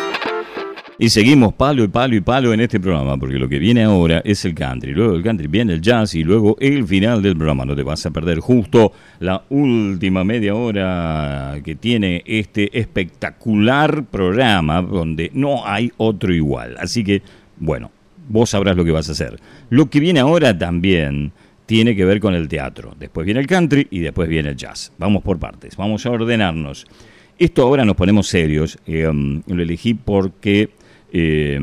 Y 1.01 1.09
seguimos 1.09 1.55
palo 1.55 1.83
y 1.83 1.87
palo 1.87 2.15
y 2.15 2.21
palo 2.21 2.53
en 2.53 2.59
este 2.59 2.79
programa, 2.79 3.17
porque 3.17 3.39
lo 3.39 3.49
que 3.49 3.57
viene 3.57 3.81
ahora 3.81 4.21
es 4.23 4.45
el 4.45 4.53
country. 4.53 4.93
Luego 4.93 5.15
el 5.15 5.23
country 5.23 5.47
viene 5.47 5.73
el 5.73 5.81
jazz 5.81 6.13
y 6.13 6.23
luego 6.23 6.55
el 6.59 6.85
final 6.85 7.23
del 7.23 7.35
programa. 7.35 7.65
No 7.65 7.75
te 7.75 7.81
vas 7.81 8.05
a 8.05 8.11
perder 8.11 8.37
justo 8.37 8.91
la 9.19 9.43
última 9.49 10.23
media 10.23 10.53
hora 10.53 11.59
que 11.63 11.73
tiene 11.73 12.21
este 12.27 12.77
espectacular 12.77 14.03
programa 14.11 14.83
donde 14.83 15.31
no 15.33 15.65
hay 15.65 15.91
otro 15.97 16.35
igual. 16.35 16.75
Así 16.77 17.03
que, 17.03 17.23
bueno, 17.57 17.89
vos 18.29 18.51
sabrás 18.51 18.77
lo 18.77 18.85
que 18.85 18.91
vas 18.91 19.09
a 19.09 19.13
hacer. 19.13 19.39
Lo 19.71 19.89
que 19.89 19.99
viene 19.99 20.19
ahora 20.19 20.55
también 20.55 21.31
tiene 21.65 21.95
que 21.95 22.05
ver 22.05 22.19
con 22.19 22.35
el 22.35 22.47
teatro. 22.47 22.95
Después 22.99 23.25
viene 23.25 23.39
el 23.39 23.47
country 23.47 23.87
y 23.89 24.01
después 24.01 24.29
viene 24.29 24.49
el 24.49 24.55
jazz. 24.55 24.93
Vamos 24.99 25.23
por 25.23 25.39
partes, 25.39 25.75
vamos 25.77 26.05
a 26.05 26.11
ordenarnos. 26.11 26.85
Esto 27.39 27.63
ahora 27.63 27.85
nos 27.85 27.95
ponemos 27.95 28.27
serios. 28.27 28.77
eh, 28.85 29.11
lo 29.47 29.63
elegí 29.63 29.95
porque 29.95 30.69
eh, 31.11 31.59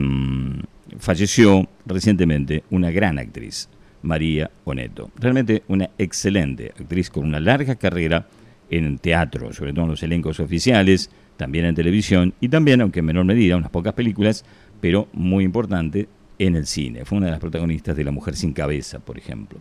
falleció 0.99 1.69
recientemente 1.87 2.65
una 2.71 2.91
gran 2.91 3.19
actriz, 3.19 3.69
María 4.03 4.51
Oneto. 4.65 5.11
Realmente 5.17 5.63
una 5.69 5.91
excelente 5.99 6.73
actriz 6.79 7.11
con 7.11 7.25
una 7.25 7.41
larga 7.41 7.77
carrera 7.77 8.27
en 8.71 8.99
teatro, 8.99 9.53
sobre 9.53 9.73
todo 9.73 9.85
en 9.85 9.91
los 9.93 10.03
elencos 10.03 10.41
oficiales, 10.41 11.11
también 11.37 11.65
en 11.65 11.75
televisión 11.75 12.35
y 12.41 12.49
también, 12.49 12.81
aunque 12.81 13.01
en 13.01 13.07
menor 13.07 13.25
medida, 13.25 13.57
unas 13.57 13.71
pocas 13.71 13.95
películas, 13.95 14.45
pero 14.81 15.09
muy 15.13 15.45
importante, 15.45 16.09
en 16.39 16.55
el 16.55 16.67
cine. 16.67 17.05
Fue 17.05 17.19
una 17.19 17.27
de 17.27 17.33
las 17.33 17.41
protagonistas 17.41 17.97
de 17.97 18.05
La 18.05 18.13
Mujer 18.13 18.37
sin 18.37 18.53
Cabeza, 18.53 19.01
por 19.01 19.19
ejemplo. 19.19 19.59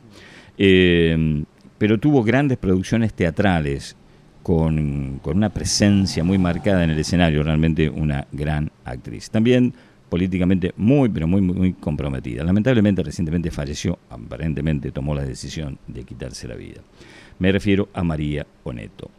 Eh, 0.58 1.44
pero 1.78 2.00
tuvo 2.00 2.24
grandes 2.24 2.58
producciones 2.58 3.14
teatrales 3.14 3.96
con, 4.48 5.20
con 5.22 5.36
una 5.36 5.50
presencia 5.50 6.24
muy 6.24 6.38
marcada 6.38 6.82
en 6.86 6.92
el 6.92 7.00
escenario, 7.00 7.44
realmente 7.44 7.90
una 7.90 8.26
gran 8.32 8.72
actriz. 8.86 9.30
También 9.30 9.74
políticamente 10.08 10.72
muy, 10.78 11.10
pero 11.10 11.28
muy, 11.28 11.42
muy 11.42 11.74
comprometida. 11.74 12.46
Lamentablemente 12.46 13.04
recientemente 13.04 13.52
falleció, 13.52 14.00
aparentemente 14.10 14.94
tomó 14.94 15.14
la 15.14 15.26
decisión 15.26 15.78
de 15.86 16.06
quitarse 16.06 16.48
la 16.48 16.56
vida. 16.56 16.80
Me 17.40 17.52
refiero 17.52 17.90
a 17.94 18.06
María 18.06 18.48
Oneto. 18.64 19.12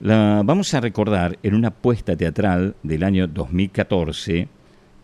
La 0.00 0.42
vamos 0.44 0.74
a 0.74 0.80
recordar 0.80 1.38
en 1.44 1.54
una 1.54 1.70
puesta 1.70 2.16
teatral 2.16 2.74
del 2.82 3.04
año 3.04 3.28
2014 3.28 4.48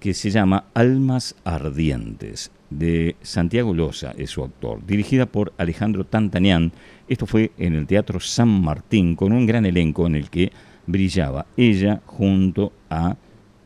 que 0.00 0.12
se 0.12 0.30
llama 0.30 0.64
Almas 0.74 1.36
Ardientes, 1.44 2.50
de 2.70 3.14
Santiago 3.22 3.72
Loza, 3.74 4.12
es 4.18 4.30
su 4.30 4.42
autor, 4.42 4.84
dirigida 4.84 5.26
por 5.26 5.52
Alejandro 5.56 6.04
Tantanian. 6.04 6.72
Esto 7.08 7.26
fue 7.26 7.52
en 7.58 7.74
el 7.74 7.86
Teatro 7.86 8.20
San 8.20 8.48
Martín, 8.62 9.16
con 9.16 9.32
un 9.32 9.46
gran 9.46 9.64
elenco 9.64 10.06
en 10.06 10.14
el 10.14 10.28
que 10.28 10.52
brillaba 10.86 11.46
ella 11.56 12.00
junto 12.04 12.72
a 12.90 13.16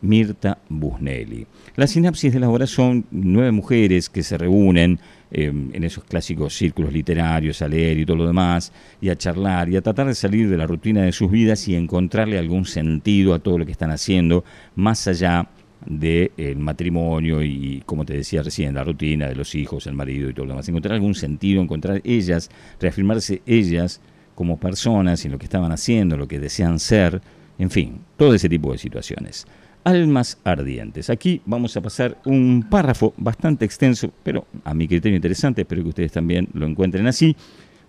Mirta 0.02 0.58
Busnelli. 0.68 1.46
La 1.76 1.86
sinapsis 1.86 2.32
de 2.32 2.40
la 2.40 2.50
obra 2.50 2.66
son 2.66 3.04
nueve 3.10 3.52
mujeres 3.52 4.10
que 4.10 4.22
se 4.22 4.36
reúnen 4.36 4.98
eh, 5.30 5.46
en 5.46 5.84
esos 5.84 6.04
clásicos 6.04 6.54
círculos 6.54 6.92
literarios 6.92 7.62
a 7.62 7.68
leer 7.68 7.98
y 7.98 8.06
todo 8.06 8.18
lo 8.18 8.26
demás, 8.26 8.72
y 9.00 9.08
a 9.08 9.16
charlar 9.16 9.68
y 9.68 9.76
a 9.76 9.82
tratar 9.82 10.06
de 10.06 10.14
salir 10.14 10.48
de 10.48 10.56
la 10.56 10.66
rutina 10.66 11.02
de 11.02 11.12
sus 11.12 11.30
vidas 11.30 11.66
y 11.68 11.74
encontrarle 11.74 12.38
algún 12.38 12.64
sentido 12.64 13.34
a 13.34 13.38
todo 13.38 13.58
lo 13.58 13.66
que 13.66 13.72
están 13.72 13.90
haciendo, 13.90 14.44
más 14.74 15.06
allá 15.08 15.48
del 15.86 16.56
matrimonio 16.56 17.42
y, 17.42 17.82
como 17.86 18.04
te 18.04 18.14
decía 18.14 18.42
recién, 18.42 18.74
la 18.74 18.84
rutina 18.84 19.28
de 19.28 19.34
los 19.34 19.54
hijos, 19.54 19.86
el 19.86 19.94
marido 19.94 20.30
y 20.30 20.34
todo 20.34 20.46
lo 20.46 20.52
demás. 20.52 20.68
Encontrar 20.68 20.94
algún 20.94 21.14
sentido, 21.14 21.62
encontrar 21.62 22.00
ellas, 22.04 22.50
reafirmarse 22.80 23.42
ellas 23.46 24.00
como 24.34 24.58
personas 24.58 25.24
en 25.24 25.32
lo 25.32 25.38
que 25.38 25.44
estaban 25.44 25.72
haciendo, 25.72 26.16
lo 26.16 26.28
que 26.28 26.38
desean 26.38 26.78
ser, 26.78 27.20
en 27.58 27.70
fin, 27.70 28.00
todo 28.16 28.34
ese 28.34 28.48
tipo 28.48 28.72
de 28.72 28.78
situaciones. 28.78 29.46
Almas 29.84 30.38
ardientes. 30.44 31.10
Aquí 31.10 31.42
vamos 31.44 31.76
a 31.76 31.80
pasar 31.80 32.18
un 32.24 32.64
párrafo 32.68 33.14
bastante 33.16 33.64
extenso, 33.64 34.12
pero 34.22 34.46
a 34.64 34.74
mi 34.74 34.86
criterio 34.86 35.16
interesante, 35.16 35.62
espero 35.62 35.82
que 35.82 35.88
ustedes 35.88 36.12
también 36.12 36.48
lo 36.54 36.66
encuentren 36.66 37.06
así, 37.06 37.36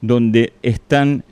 donde 0.01 0.53
están 0.63 1.23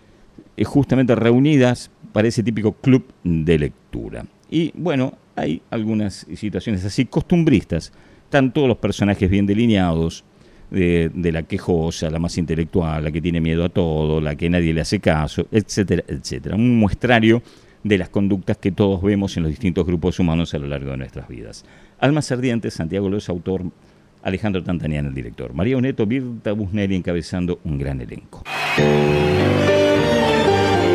eh, 0.55 0.63
justamente 0.63 1.15
reunidas 1.15 1.89
para 2.13 2.27
ese 2.27 2.43
típico 2.43 2.73
club 2.73 3.05
de 3.23 3.57
lectura. 3.57 4.25
Y 4.49 4.71
bueno, 4.75 5.13
hay 5.35 5.61
algunas 5.69 6.25
situaciones 6.35 6.83
así 6.85 7.05
costumbristas. 7.05 7.91
Están 8.23 8.53
todos 8.53 8.67
los 8.67 8.77
personajes 8.77 9.29
bien 9.29 9.45
delineados, 9.45 10.23
de, 10.71 11.31
la 11.31 11.43
quejosa, 11.43 12.09
la 12.09 12.19
más 12.19 12.37
intelectual, 12.37 13.03
la 13.03 13.11
que 13.11 13.21
tiene 13.21 13.41
miedo 13.41 13.65
a 13.65 13.69
todo, 13.69 14.21
la 14.21 14.35
que 14.35 14.49
nadie 14.49 14.73
le 14.73 14.81
hace 14.81 14.99
caso, 14.99 15.45
etcétera, 15.51 16.03
etcétera. 16.07 16.55
Un 16.55 16.79
muestrario 16.79 17.43
de 17.83 17.97
las 17.97 18.09
conductas 18.09 18.57
que 18.57 18.71
todos 18.71 19.01
vemos 19.01 19.35
en 19.37 19.43
los 19.43 19.49
distintos 19.49 19.85
grupos 19.85 20.19
humanos 20.19 20.53
a 20.53 20.59
lo 20.59 20.67
largo 20.67 20.91
de 20.91 20.97
nuestras 20.97 21.27
vidas. 21.27 21.65
Almas 21.99 22.31
Ardientes, 22.31 22.73
Santiago 22.73 23.09
López, 23.09 23.27
autor, 23.29 23.63
Alejandro 24.23 24.63
Tantanian, 24.63 25.07
el 25.07 25.13
director. 25.13 25.53
María 25.53 25.77
Oneto, 25.77 26.05
Birta 26.05 26.53
Busnelli 26.53 26.95
encabezando 26.95 27.59
un 27.63 27.77
gran 27.77 27.99
elenco. 28.01 28.43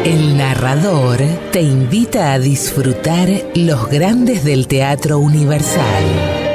El 0.07 0.37
narrador 0.37 1.19
te 1.51 1.61
invita 1.62 2.33
a 2.33 2.38
disfrutar 2.38 3.29
los 3.57 3.88
grandes 3.88 4.45
del 4.45 4.69
teatro 4.69 5.19
universal. 5.19 6.46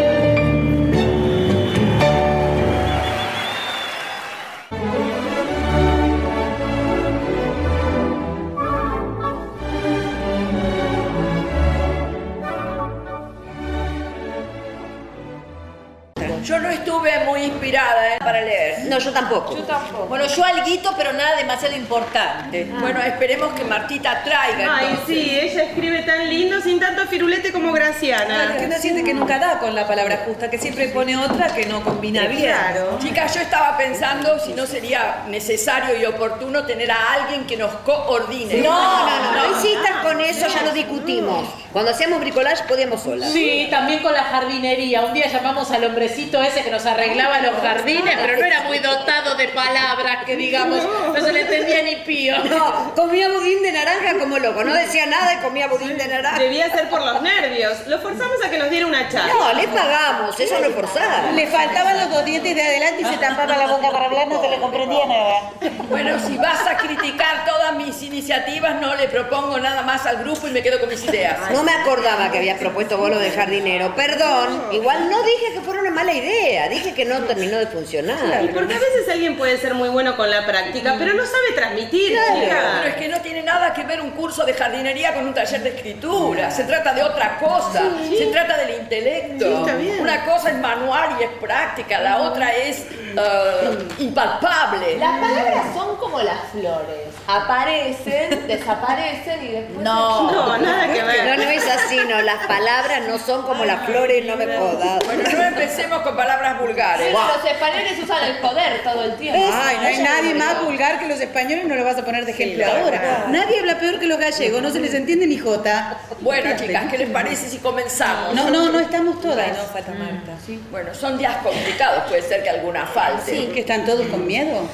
Yo 19.12 19.20
tampoco. 19.20 19.58
Yo 19.58 19.64
tampoco. 19.64 20.06
Bueno, 20.08 20.26
yo 20.28 20.44
alguito, 20.44 20.94
pero 20.98 21.14
nada 21.14 21.36
demasiado 21.36 21.76
importante. 21.76 22.66
Bueno, 22.80 23.02
esperemos 23.02 23.54
que 23.54 23.64
Martita 23.64 24.24
traiga. 24.24 24.78
Ay, 24.78 24.88
entonces. 24.92 25.06
sí, 25.08 25.40
ella 25.40 25.64
escribe 25.64 26.02
tan 26.04 26.30
lindo 26.30 26.62
sin 26.62 26.80
tanto 26.80 27.06
firulete 27.08 27.52
como 27.52 27.72
Graciana. 27.72 28.26
Claro, 28.26 28.58
que 28.58 28.66
uno 28.66 28.76
siente 28.78 29.04
que 29.04 29.14
nunca 29.14 29.40
da 29.40 29.60
con 29.60 29.76
la 29.76 29.88
palabra 29.88 30.24
justa, 30.26 30.50
que 30.50 30.58
siempre 30.58 30.88
pone 30.90 31.18
otra 31.18 31.54
que 31.54 31.66
no 31.66 31.84
combina 31.84 32.28
bien. 32.28 32.44
Claro. 32.44 32.98
Chicas, 33.02 33.34
yo 33.36 33.42
estaba 33.42 33.78
pensando 33.78 34.40
si 34.40 34.54
no 34.54 34.66
sería 34.66 35.24
necesario 35.28 36.00
y 36.00 36.06
oportuno 36.06 36.66
tener 36.66 36.92
a 36.92 37.14
alguien 37.14 37.46
que 37.46 37.58
nos 37.58 37.72
coordine. 37.86 38.62
No, 38.62 39.06
no, 39.06 39.24
no, 39.24 39.32
no 39.34 39.56
insistas 39.56 39.98
con 40.04 40.22
eso, 40.22 40.48
ya 40.48 40.64
lo 40.64 40.72
discutimos. 40.72 41.48
Cuando 41.72 41.92
hacíamos 41.92 42.20
bricolage 42.20 42.64
podíamos 42.66 43.02
solas. 43.02 43.32
Sí, 43.32 43.68
también 43.70 44.02
con 44.02 44.14
la 44.14 44.24
jardinería. 44.24 45.02
Un 45.02 45.14
día 45.14 45.28
llamamos 45.28 45.72
al 45.72 45.84
hombrecito 45.84 46.42
ese 46.42 46.64
que 46.64 46.72
nos 46.72 46.86
arreglaba 46.86 47.40
los 47.42 47.56
jardines, 47.62 48.18
pero 48.22 48.38
no 48.38 48.46
era 48.46 48.64
muy 48.64 48.80
dotado 48.80 49.01
de 49.38 49.48
palabras, 49.50 50.26
que 50.26 50.36
digamos, 50.36 50.80
no 50.84 51.16
se 51.20 51.34
le 51.34 51.42
entendía 51.42 51.82
ni 51.84 51.96
pío. 51.98 52.38
No, 52.46 52.94
comía 52.96 53.30
budín 53.30 53.62
de 53.62 53.72
naranja 53.72 54.20
como 54.20 54.40
loco. 54.40 54.64
No 54.64 54.74
decía 54.74 55.06
nada 55.06 55.36
y 55.36 55.38
comía 55.38 55.68
budín 55.68 55.98
de 55.98 56.08
naranja. 56.08 56.40
Debía 56.40 56.70
ser 56.72 56.90
por 56.90 57.04
los 57.04 57.22
nervios. 57.22 57.88
Lo 57.88 58.00
forzamos 58.00 58.38
a 58.46 58.50
que 58.50 58.58
nos 58.58 58.70
diera 58.70 58.88
una 58.88 59.10
charla. 59.10 59.34
No, 59.34 59.54
le 59.54 59.68
pagamos, 59.68 60.40
eso 60.40 60.60
no 60.60 60.68
es 60.68 60.76
forzar. 60.76 61.34
Le 61.34 61.48
faltaban 61.48 61.98
los 61.98 62.10
dos 62.10 62.26
dientes 62.26 62.56
de 62.56 62.62
adelante 62.62 63.02
y 63.02 63.06
se 63.06 63.18
tampaba 63.18 63.58
la 63.58 63.68
boca 63.68 63.92
para 63.92 64.06
hablar, 64.06 64.28
no 64.28 64.42
se 64.42 64.50
le 64.50 64.58
comprendía 64.60 65.06
nada. 65.06 65.52
Bueno, 65.90 66.20
si 66.26 66.38
vas 66.38 66.66
a 66.68 66.78
criticar 66.78 67.46
todas 67.46 67.76
mis 67.76 68.02
iniciativas, 68.02 68.80
no 68.82 68.96
le 68.96 69.08
propongo 69.08 69.60
nada 69.60 69.82
más 69.84 70.06
al 70.06 70.18
grupo 70.24 70.48
y 70.48 70.52
me 70.52 70.62
quedo 70.62 70.80
con 70.80 70.90
mis 70.90 71.04
ideas. 71.04 71.38
No 71.52 71.64
me 71.64 71.72
acordaba 71.72 72.32
que 72.32 72.38
habías 72.38 72.60
propuesto 72.60 72.98
vos 72.98 73.10
lo 73.10 73.20
de 73.20 73.32
jardinero. 73.32 73.96
Perdón, 73.96 74.68
igual 74.72 75.10
no 75.10 75.22
dije 75.24 75.54
que 75.54 75.62
fuera 75.62 75.82
una 75.82 75.92
mala 75.92 76.14
idea. 76.14 76.70
Dije 76.70 76.94
que 76.94 77.06
no 77.06 77.20
terminó 77.24 77.58
de 77.58 77.68
funcionar. 77.68 78.44
Y 78.44 78.48
porque 78.50 78.74
a 78.74 78.80
veces 78.80 78.91
alguien 79.12 79.38
puede 79.38 79.58
ser 79.58 79.74
muy 79.74 79.90
bueno 79.90 80.16
con 80.16 80.30
la 80.30 80.46
práctica, 80.46 80.96
pero 80.98 81.14
no 81.14 81.26
sabe 81.26 81.52
transmitir, 81.56 82.10
chica. 82.10 82.80
Pero 82.82 82.90
es 82.90 82.96
que 82.96 83.08
no 83.08 83.22
tiene 83.22 83.44
nada 83.44 83.74
que 83.74 83.84
ver 83.84 84.02
un 84.02 84.12
curso 84.12 84.46
de 84.46 84.54
jardinería 84.54 85.14
con 85.14 85.28
un 85.28 85.34
taller 85.34 85.62
de 85.64 85.70
escritura. 85.70 86.50
Se 86.52 86.64
trata 86.64 86.94
de 86.94 87.04
otra 87.04 87.38
cosa. 87.40 87.84
Se 88.18 88.28
trata 88.28 88.58
del 88.58 88.80
intelecto. 88.82 89.46
Sí, 89.46 89.54
está 89.54 89.76
bien. 89.78 90.00
Una 90.02 90.26
cosa 90.26 90.50
es 90.50 90.58
manual 90.58 91.18
y 91.20 91.24
es 91.24 91.30
práctica, 91.40 92.00
la 92.00 92.18
otra 92.22 92.52
es 92.54 92.86
eh, 93.18 93.88
impalpable. 94.00 94.98
Las 94.98 95.20
palabras 95.20 95.66
son 95.74 95.96
como 95.98 96.22
las 96.22 96.40
flores. 96.52 96.98
Aparecen, 97.28 98.48
desaparecen 98.48 99.44
y 99.44 99.48
después... 99.52 99.80
No, 99.80 100.32
No, 100.32 100.58
nada 100.58 100.92
que 100.92 101.04
ver. 101.04 101.26
No, 101.26 101.44
no 101.44 101.50
es 101.50 101.68
así, 101.70 101.98
no. 102.10 102.22
Las 102.22 102.46
palabras 102.48 103.02
no 103.08 103.18
son 103.20 103.44
como 103.44 103.64
las 103.66 103.86
flores, 103.86 104.26
no 104.26 104.36
me 104.36 104.46
jodas. 104.58 105.06
Bueno, 105.06 105.24
no 105.32 105.44
empecemos 105.44 106.02
con 106.02 106.16
palabras 106.16 106.60
vulgares. 106.60 107.08
Pero 107.08 107.38
los 107.38 107.46
españoles 107.52 108.00
usan 108.04 108.24
el 108.26 108.38
poder 108.40 108.81
todo 108.84 109.04
el 109.04 109.16
tiempo. 109.16 109.42
Ay, 109.54 109.78
no 109.78 109.88
hay 109.88 109.98
nadie 110.00 110.34
más 110.34 110.64
vulgar 110.64 111.00
que 111.00 111.08
los 111.08 111.20
españoles, 111.20 111.66
no 111.66 111.76
lo 111.76 111.84
vas 111.84 111.98
a 111.98 112.06
poner 112.06 112.26
de 112.26 112.32
ejemplo 112.32 112.66
ahora. 112.66 113.28
Nadie 113.30 113.60
habla 113.60 113.80
peor 113.80 114.00
que 114.00 114.08
los 114.08 114.20
gallegos, 114.20 114.62
no 114.62 114.70
se 114.72 114.80
les 114.80 114.94
entiende 114.94 115.28
ni 115.28 115.38
jota. 115.38 116.00
Bueno, 116.22 116.52
chicas, 116.58 116.86
¿qué 116.90 116.98
les 116.98 117.10
parece 117.10 117.50
si 117.50 117.58
comenzamos? 117.58 118.36
No, 118.36 118.50
no, 118.50 118.72
no 118.72 118.80
estamos 118.80 119.22
todas. 119.22 119.48
Ay, 119.48 119.54
no, 119.58 119.64
falta 119.74 119.92
Marta. 119.94 120.34
Bueno, 120.70 120.94
son 120.94 121.18
días 121.18 121.38
complicados, 121.38 122.04
puede 122.10 122.22
ser 122.22 122.44
que 122.44 122.50
alguna 122.50 122.86
falte. 122.86 123.32
Sí, 123.32 123.50
que 123.54 123.62
están 123.62 123.86
todos 123.86 124.06
con 124.08 124.26
miedo. 124.26 124.68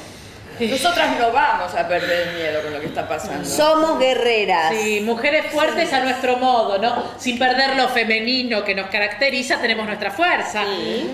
Nosotras 0.72 1.20
no 1.20 1.32
vamos 1.32 1.74
a 1.76 1.88
perder 1.88 2.34
miedo 2.34 2.62
con 2.64 2.74
lo 2.74 2.80
que 2.80 2.88
está 2.88 3.08
pasando. 3.08 3.46
Somos 3.48 4.00
guerreras. 4.00 4.74
Sí, 4.74 5.02
mujeres 5.02 5.46
fuertes 5.52 5.94
a 5.94 6.00
nuestro 6.02 6.38
modo, 6.38 6.78
¿no? 6.78 7.12
Sin 7.18 7.38
perder 7.38 7.76
lo 7.76 7.90
femenino 7.90 8.64
que 8.64 8.74
nos 8.76 8.88
caracteriza, 8.90 9.58
tenemos 9.60 9.86
nuestra 9.86 10.12
fuerza. 10.12 10.64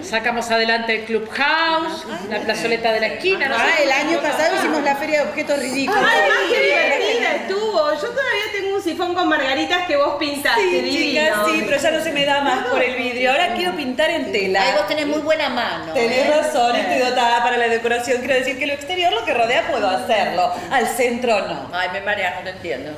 Sacamos 0.01 0.49
adelante 0.51 0.95
el 0.95 1.03
Clubhouse, 1.06 2.06
la 2.29 2.39
plazoleta 2.39 2.91
de 2.93 2.99
la 2.99 3.08
esquina, 3.08 3.47
¿no? 3.49 3.56
Ah, 3.58 3.82
el 3.82 3.91
año 3.91 4.21
pasado 4.21 4.56
hicimos 4.58 4.82
la 4.84 4.95
feria 4.95 5.23
de 5.23 5.29
objetos 5.29 5.60
ridículos. 5.60 6.03
Ay, 6.03 6.29
más 6.29 6.51
que 6.51 6.63
divertida 6.65 7.36
estuvo. 7.36 7.93
Yo 7.93 8.08
todavía 8.10 8.43
tengo 8.53 8.75
un 8.75 8.82
sifón 8.82 9.13
con 9.13 9.27
margaritas 9.27 9.86
que 9.88 9.95
vos 9.97 10.15
pintaste, 10.19 10.62
Sí, 10.62 10.69
divino. 10.82 11.21
chicas, 11.21 11.38
sí, 11.47 11.63
pero 11.65 11.77
ya 11.82 11.91
no 11.91 12.03
se 12.03 12.12
me 12.12 12.25
da 12.25 12.41
más 12.41 12.65
por 12.67 12.82
el 12.82 12.95
vidrio. 12.95 13.32
Ahora 13.32 13.53
quiero 13.56 13.75
pintar 13.75 14.10
en 14.10 14.32
tela. 14.32 14.62
Ay, 14.62 14.73
vos 14.77 14.88
tenés 14.88 15.08
muy 15.08 15.19
buena 15.19 15.49
mano. 15.49 15.93
Tenés 15.93 16.27
¿eh? 16.27 16.34
razón, 16.36 16.75
estoy 16.75 16.99
dotada 17.10 17.43
para 17.43 17.58
la 17.58 17.67
decoración. 17.67 18.19
Quiero 18.19 18.36
decir 18.36 18.58
que 18.58 18.67
lo 18.67 18.73
exterior, 18.73 19.12
lo 19.13 19.23
que 19.25 19.33
rodea, 19.34 19.67
puedo 19.69 19.88
hacerlo. 19.89 20.52
Al 20.72 20.88
centro 20.88 21.39
no. 21.48 21.69
Ay, 21.74 21.89
me 21.93 22.02
mareas, 22.02 22.36
no 22.38 22.43
te 22.43 22.50
entiendo. 22.52 22.91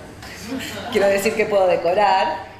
Quiero 0.92 1.08
decir 1.08 1.34
que 1.36 1.46
puedo 1.46 1.68
decorar. 1.68 2.56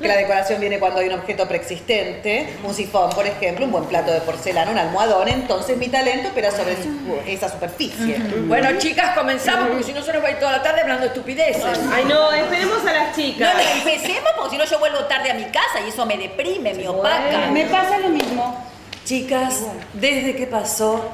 Que 0.00 0.06
la 0.06 0.16
decoración 0.16 0.60
viene 0.60 0.78
cuando 0.78 1.00
hay 1.00 1.08
un 1.08 1.14
objeto 1.14 1.48
preexistente, 1.48 2.56
un 2.62 2.72
sifón, 2.72 3.10
por 3.10 3.26
ejemplo, 3.26 3.64
un 3.64 3.72
buen 3.72 3.84
plato 3.86 4.12
de 4.12 4.20
porcelana, 4.20 4.70
un 4.70 4.78
almohadón. 4.78 5.26
Entonces 5.28 5.76
mi 5.76 5.88
talento 5.88 6.28
opera 6.28 6.50
sobre 6.52 6.76
su- 6.76 7.18
esa 7.26 7.48
superficie. 7.48 8.16
Bueno, 8.46 8.68
chicas, 8.78 9.16
comenzamos, 9.16 9.68
porque 9.68 9.82
si 9.84 9.92
no 9.92 10.02
se 10.02 10.12
nos 10.12 10.22
va 10.22 10.28
a 10.28 10.30
ir 10.30 10.38
toda 10.38 10.52
la 10.52 10.62
tarde 10.62 10.82
hablando 10.82 11.02
de 11.02 11.08
estupideces. 11.08 11.64
Ay, 11.92 12.04
no, 12.04 12.30
esperemos 12.32 12.80
a 12.86 12.92
las 12.92 13.08
No 13.08 13.14
chicas. 13.16 13.54
le 13.56 13.72
empecemos 13.72 14.30
porque 14.36 14.50
si 14.50 14.58
no 14.58 14.64
yo 14.64 14.78
vuelvo 14.78 14.98
tarde 15.06 15.30
a 15.30 15.34
mi 15.34 15.44
casa 15.46 15.80
y 15.84 15.88
eso 15.88 16.06
me 16.06 16.16
deprime, 16.16 16.74
me 16.74 16.88
opaca. 16.88 17.48
Me 17.50 17.64
pasa 17.66 17.98
lo 17.98 18.10
mismo. 18.10 18.64
Chicas, 19.04 19.62
desde 19.94 20.36
que 20.36 20.46
pasó 20.46 21.10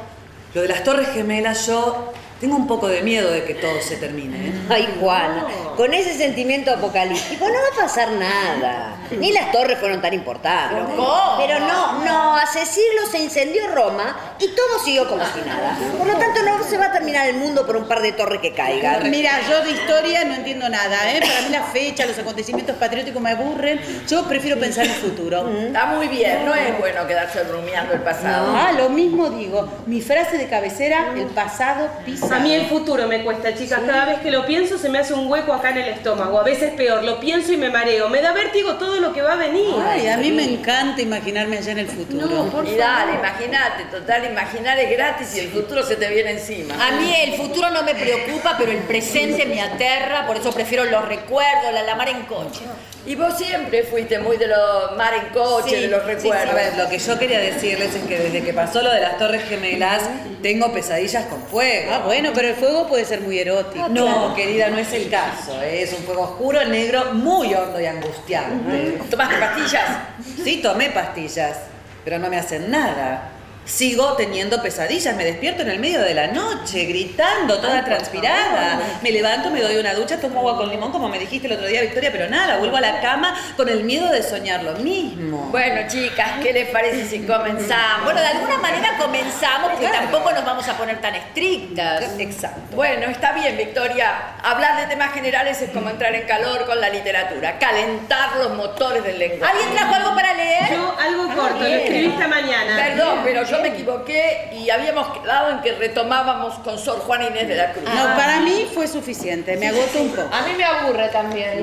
lo 0.54 0.62
de 0.62 0.68
las 0.68 0.84
Torres 0.84 1.08
Gemelas, 1.08 1.66
yo 1.66 2.12
tengo 2.44 2.56
un 2.56 2.66
poco 2.66 2.88
de 2.88 3.00
miedo 3.00 3.30
de 3.30 3.42
que 3.44 3.54
todo 3.54 3.80
se 3.80 3.96
termine. 3.96 4.48
¿eh? 4.48 4.52
Ay, 4.68 4.96
Juana, 5.00 5.46
con 5.78 5.94
ese 5.94 6.14
sentimiento 6.14 6.70
apocalíptico 6.70 7.48
no 7.48 7.54
va 7.54 7.82
a 7.82 7.86
pasar 7.86 8.10
nada. 8.12 8.96
Ni 9.18 9.32
las 9.32 9.50
torres 9.50 9.78
fueron 9.78 10.02
tan 10.02 10.12
importantes. 10.12 10.78
¿Pero 10.78 10.96
cómo? 10.96 11.36
Pero 11.38 11.60
no, 11.60 12.04
no, 12.04 12.36
hace 12.36 12.66
siglos 12.66 13.08
se 13.10 13.22
incendió 13.22 13.68
Roma 13.68 14.36
y 14.38 14.48
todo 14.48 14.78
siguió 14.84 15.08
como 15.08 15.22
si 15.24 15.40
nada. 15.40 15.78
Por 15.96 16.06
lo 16.06 16.18
tanto, 16.18 16.42
no 16.42 16.62
se 16.64 16.76
va 16.76 16.86
a 16.86 16.92
terminar 16.92 17.26
el 17.28 17.36
mundo 17.36 17.64
por 17.64 17.76
un 17.76 17.88
par 17.88 18.02
de 18.02 18.12
torres 18.12 18.40
que 18.40 18.52
caigan. 18.52 19.10
Mira, 19.10 19.40
yo 19.48 19.62
de 19.62 19.70
historia 19.70 20.24
no 20.24 20.34
entiendo 20.34 20.68
nada, 20.68 21.12
¿eh? 21.12 21.20
Para 21.20 21.42
mí 21.42 21.48
la 21.50 21.62
fecha, 21.62 22.04
los 22.04 22.18
acontecimientos 22.18 22.76
patrióticos 22.76 23.22
me 23.22 23.30
aburren. 23.30 23.80
Yo 24.06 24.24
prefiero 24.24 24.60
pensar 24.60 24.84
en 24.84 24.92
el 24.92 24.98
futuro. 24.98 25.48
Está 25.48 25.86
muy 25.86 26.08
bien, 26.08 26.44
no 26.44 26.54
es 26.54 26.78
bueno 26.78 27.06
quedarse 27.06 27.42
rumiando 27.44 27.94
el 27.94 28.00
pasado. 28.00 28.54
Ah, 28.54 28.72
lo 28.72 28.90
mismo 28.90 29.30
digo. 29.30 29.66
Mi 29.86 30.02
frase 30.02 30.36
de 30.36 30.46
cabecera, 30.46 31.12
el 31.16 31.26
pasado 31.28 31.88
pisa. 32.04 32.33
A 32.34 32.40
mí 32.40 32.52
el 32.52 32.66
futuro 32.66 33.06
me 33.06 33.22
cuesta, 33.22 33.54
chicas. 33.54 33.80
Cada 33.86 34.06
vez 34.06 34.18
que 34.20 34.30
lo 34.30 34.44
pienso 34.44 34.76
se 34.78 34.88
me 34.88 34.98
hace 34.98 35.14
un 35.14 35.28
hueco 35.30 35.52
acá 35.52 35.70
en 35.70 35.78
el 35.78 35.88
estómago. 35.90 36.38
A 36.40 36.42
veces 36.42 36.72
peor, 36.74 37.02
lo 37.04 37.20
pienso 37.20 37.52
y 37.52 37.56
me 37.56 37.70
mareo. 37.70 38.08
Me 38.08 38.20
da 38.20 38.32
vértigo 38.32 38.74
todo 38.74 39.00
lo 39.00 39.12
que 39.12 39.22
va 39.22 39.34
a 39.34 39.36
venir. 39.36 39.74
Ay, 39.86 40.08
a 40.08 40.16
mí 40.16 40.32
me 40.32 40.44
encanta 40.44 41.00
imaginarme 41.00 41.58
allá 41.58 41.72
en 41.72 41.78
el 41.78 41.86
futuro. 41.88 42.50
y 42.66 42.74
dale, 42.76 43.14
imagínate, 43.14 43.84
total, 43.90 44.24
imaginar 44.30 44.78
es 44.78 44.90
gratis 44.90 45.36
y 45.36 45.40
el 45.40 45.48
futuro 45.50 45.82
se 45.82 45.96
te 45.96 46.08
viene 46.08 46.32
encima. 46.32 46.74
A 46.74 46.92
mí 46.92 47.14
el 47.24 47.34
futuro 47.34 47.70
no 47.70 47.82
me 47.82 47.94
preocupa, 47.94 48.56
pero 48.58 48.72
el 48.72 48.78
presente 48.78 49.46
me 49.46 49.60
aterra, 49.60 50.26
por 50.26 50.36
eso 50.36 50.52
prefiero 50.52 50.84
los 50.84 51.06
recuerdos, 51.06 51.72
la, 51.72 51.82
la 51.82 51.94
mar 51.94 52.08
en 52.08 52.22
coche. 52.22 52.60
Y 53.06 53.16
vos 53.16 53.36
siempre 53.36 53.82
fuiste 53.82 54.18
muy 54.18 54.38
de 54.38 54.46
los 54.46 54.96
mar 54.96 55.12
en 55.12 55.26
coche, 55.32 55.76
Sí, 55.76 55.82
de 55.82 55.88
los 55.88 56.00
sí, 56.04 56.08
sí. 56.08 56.14
recuerdos. 56.14 56.50
A 56.50 56.54
ver, 56.54 56.76
lo 56.78 56.88
que 56.88 56.98
yo 56.98 57.18
quería 57.18 57.38
decirles 57.38 57.94
es 57.94 58.02
que 58.04 58.18
desde 58.18 58.42
que 58.42 58.54
pasó 58.54 58.80
lo 58.82 58.90
de 58.90 59.00
las 59.00 59.18
Torres 59.18 59.42
Gemelas, 59.46 60.02
tengo 60.42 60.72
pesadillas 60.72 61.26
con 61.26 61.42
fuego. 61.42 61.90
Ah, 61.92 61.98
bueno, 62.02 62.23
pero 62.32 62.48
el 62.48 62.54
fuego 62.54 62.86
puede 62.86 63.04
ser 63.04 63.20
muy 63.20 63.38
erótico. 63.38 63.88
No, 63.88 64.34
querida, 64.34 64.70
no 64.70 64.78
es 64.78 64.92
el 64.92 65.10
caso. 65.10 65.60
¿eh? 65.62 65.82
Es 65.82 65.92
un 65.92 66.04
fuego 66.04 66.22
oscuro, 66.22 66.64
negro, 66.64 67.12
muy 67.12 67.52
hondo 67.54 67.80
y 67.80 67.86
angustiante. 67.86 68.98
¿Tomaste 69.10 69.36
pastillas? 69.36 69.98
Sí, 70.42 70.60
tomé 70.62 70.90
pastillas, 70.90 71.58
pero 72.04 72.18
no 72.18 72.30
me 72.30 72.38
hacen 72.38 72.70
nada. 72.70 73.30
Sigo 73.64 74.12
teniendo 74.12 74.62
pesadillas, 74.62 75.16
me 75.16 75.24
despierto 75.24 75.62
en 75.62 75.70
el 75.70 75.78
medio 75.78 76.00
de 76.00 76.12
la 76.12 76.26
noche, 76.26 76.84
gritando, 76.84 77.58
toda 77.58 77.82
transpirada. 77.84 78.78
Me 79.02 79.10
levanto, 79.10 79.50
me 79.50 79.62
doy 79.62 79.76
una 79.76 79.94
ducha, 79.94 80.20
tomo 80.20 80.40
agua 80.40 80.58
con 80.58 80.68
limón, 80.68 80.92
como 80.92 81.08
me 81.08 81.18
dijiste 81.18 81.46
el 81.46 81.54
otro 81.54 81.66
día, 81.66 81.80
Victoria, 81.80 82.12
pero 82.12 82.28
nada, 82.28 82.58
vuelvo 82.58 82.76
a 82.76 82.82
la 82.82 83.00
cama 83.00 83.34
con 83.56 83.68
el 83.68 83.84
miedo 83.84 84.10
de 84.10 84.22
soñar 84.22 84.62
lo 84.62 84.74
mismo. 84.74 85.48
Bueno, 85.50 85.88
chicas, 85.88 86.32
¿qué 86.42 86.52
les 86.52 86.68
parece 86.68 87.06
si 87.06 87.20
comenzamos? 87.20 88.04
Bueno, 88.04 88.20
de 88.20 88.26
alguna 88.26 88.58
manera 88.58 88.98
comenzamos, 88.98 89.72
porque 89.72 89.88
tampoco 89.88 90.30
nos 90.32 90.44
vamos 90.44 90.68
a 90.68 90.76
poner 90.76 91.00
tan 91.00 91.14
estrictas. 91.14 92.04
Exacto. 92.18 92.76
Bueno, 92.76 93.06
está 93.06 93.32
bien, 93.32 93.56
Victoria. 93.56 94.34
Hablar 94.42 94.80
de 94.80 94.86
temas 94.88 95.14
generales 95.14 95.62
es 95.62 95.70
como 95.70 95.88
entrar 95.88 96.14
en 96.14 96.26
calor 96.26 96.66
con 96.66 96.80
la 96.80 96.90
literatura, 96.90 97.58
calentar 97.58 98.36
los 98.36 98.54
motores 98.54 99.02
del 99.04 99.18
lenguaje. 99.18 99.52
¿Alguien 99.52 99.74
trajo 99.74 99.94
algo 99.94 100.14
para 100.14 100.34
leer? 100.34 100.70
Yo 100.70 100.94
algo 101.00 101.34
corto, 101.34 101.60
lo 101.60 101.66
escribí 101.66 102.06
esta 102.06 102.28
mañana. 102.28 102.76
Perdón, 102.76 103.20
pero 103.24 103.42
yo 103.44 103.53
me 103.60 103.68
equivoqué 103.68 104.50
y 104.52 104.70
habíamos 104.70 105.18
quedado 105.18 105.50
en 105.50 105.60
que 105.60 105.72
retomábamos 105.72 106.54
con 106.60 106.78
Sor 106.78 107.00
Juana 107.00 107.26
Inés 107.26 107.48
de 107.48 107.56
la 107.56 107.72
Cruz. 107.72 107.84
No, 107.84 108.16
para 108.16 108.40
mí 108.40 108.68
fue 108.72 108.86
suficiente, 108.88 109.56
me 109.56 109.68
agotó 109.68 110.00
un 110.00 110.10
poco. 110.10 110.28
A 110.32 110.42
mí 110.42 110.52
me 110.56 110.64
aburre 110.64 111.08
también. 111.08 111.62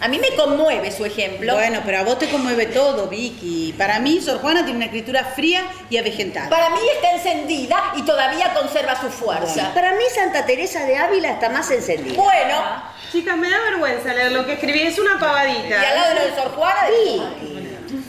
A 0.00 0.06
mí 0.06 0.20
me 0.20 0.36
conmueve 0.36 0.92
su 0.92 1.04
ejemplo. 1.04 1.54
Bueno, 1.54 1.80
pero 1.84 1.98
a 1.98 2.02
vos 2.04 2.18
te 2.20 2.28
conmueve 2.28 2.66
todo, 2.66 3.08
Vicky. 3.08 3.74
Para 3.76 3.98
mí, 3.98 4.20
Sor 4.20 4.38
Juana 4.38 4.60
tiene 4.62 4.76
una 4.76 4.84
escritura 4.84 5.24
fría 5.24 5.64
y 5.90 5.96
avejentada. 5.96 6.48
Para 6.48 6.70
mí 6.70 6.80
está 6.94 7.10
encendida 7.16 7.92
y 7.96 8.02
todavía 8.02 8.54
conserva 8.54 8.94
su 9.00 9.08
fuerza. 9.08 9.74
Para 9.74 9.92
mí 9.94 10.04
Santa 10.14 10.46
Teresa 10.46 10.84
de 10.84 10.96
Ávila 10.96 11.32
está 11.32 11.48
más 11.48 11.68
encendida. 11.72 12.14
Bueno, 12.14 12.62
Chicas, 13.10 13.36
me 13.38 13.48
da 13.48 13.58
vergüenza 13.70 14.12
leer 14.12 14.32
lo 14.32 14.44
que 14.44 14.52
escribí, 14.52 14.82
es 14.82 14.98
una 14.98 15.18
pavadita. 15.18 15.68
y 15.68 15.72
al 15.72 15.94
lado 15.94 16.08
de 16.10 16.14
lo 16.14 16.26
de 16.26 16.42
Sor 16.42 16.52
Juana, 16.54 16.80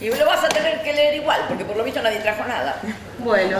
Y 0.00 0.10
lo 0.10 0.26
vas 0.26 0.44
a 0.44 0.48
tener 0.48 0.82
que 0.82 0.92
leer 0.92 1.14
igual, 1.14 1.40
porque 1.48 1.64
por 1.64 1.76
lo 1.76 1.84
visto 1.84 2.02
nadie 2.02 2.18
trajo 2.20 2.44
nada. 2.46 2.80
Bueno, 3.18 3.58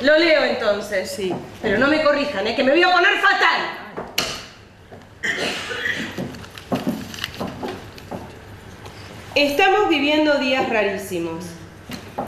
lo 0.00 0.18
leo 0.18 0.44
entonces. 0.44 1.10
Sí. 1.10 1.34
Pero 1.60 1.78
no 1.78 1.88
me 1.88 2.02
corrijan, 2.02 2.46
¿eh? 2.46 2.54
que 2.54 2.64
me 2.64 2.72
voy 2.72 2.82
a 2.82 2.92
poner 2.92 3.18
fatal. 3.18 3.82
Estamos 9.34 9.88
viviendo 9.88 10.38
días 10.38 10.68
rarísimos. 10.68 11.44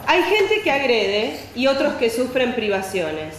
Hay 0.07 0.23
gente 0.23 0.63
que 0.63 0.71
agrede 0.71 1.39
y 1.55 1.67
otros 1.67 1.95
que 1.95 2.11
sufren 2.11 2.55
privaciones. 2.55 3.35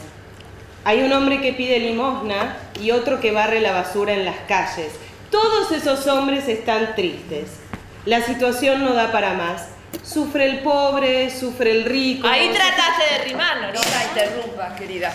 Hay 0.84 1.02
un 1.02 1.12
hombre 1.14 1.42
que 1.42 1.54
pide 1.54 1.80
limosna 1.80 2.58
y 2.80 2.92
otro 2.92 3.20
que 3.20 3.32
barre 3.32 3.60
la 3.60 3.72
basura 3.72 4.14
en 4.14 4.24
las 4.24 4.38
calles. 4.48 4.92
Todos 5.32 5.72
esos 5.72 6.06
hombres 6.08 6.48
están 6.48 6.96
tristes. 6.96 7.58
La 8.06 8.22
situación 8.22 8.84
no 8.84 8.94
da 8.94 9.12
para 9.12 9.34
más. 9.34 9.75
Sufre 10.06 10.46
el 10.46 10.60
pobre, 10.60 11.30
sufre 11.30 11.72
el 11.72 11.86
rico. 11.86 12.28
Ahí 12.28 12.50
trataste 12.50 13.04
de 13.18 13.24
rimar, 13.30 13.58
No 13.62 13.68
¿no? 13.68 13.74
la 13.74 14.04
interrumpas, 14.24 14.80
querida. 14.80 15.12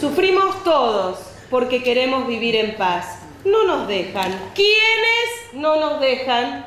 Sufrimos 0.00 0.64
todos 0.64 1.18
porque 1.50 1.82
queremos 1.82 2.26
vivir 2.26 2.56
en 2.56 2.76
paz. 2.76 3.18
No 3.44 3.64
nos 3.64 3.86
dejan. 3.88 4.32
¿Quiénes 4.54 5.52
no 5.52 5.76
nos 5.78 6.00
dejan? 6.00 6.64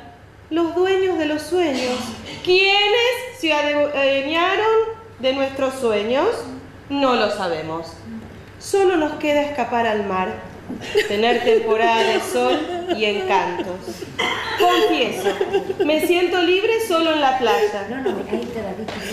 Los 0.50 0.76
dueños 0.76 1.18
de 1.18 1.26
los 1.26 1.42
sueños. 1.42 1.98
¿Quiénes 2.44 3.40
se 3.40 3.54
adueñaron 3.54 4.66
de 5.20 5.34
nuestros 5.34 5.74
sueños? 5.76 6.28
No 6.90 7.16
lo 7.16 7.32
sabemos. 7.32 7.94
Solo 8.60 8.98
nos 8.98 9.14
queda 9.14 9.42
escapar 9.42 9.88
al 9.88 10.06
mar, 10.06 10.34
tener 11.08 11.44
temporada 11.44 12.04
de 12.04 12.20
sol 12.20 12.60
y 12.96 13.06
encantos. 13.06 13.78
Confieso, 14.60 15.30
me 15.86 16.06
siento 16.06 16.42
libre 16.42 16.74
solo 16.88 17.14
en 17.14 17.22
la 17.22 17.38
playa. 17.38 17.88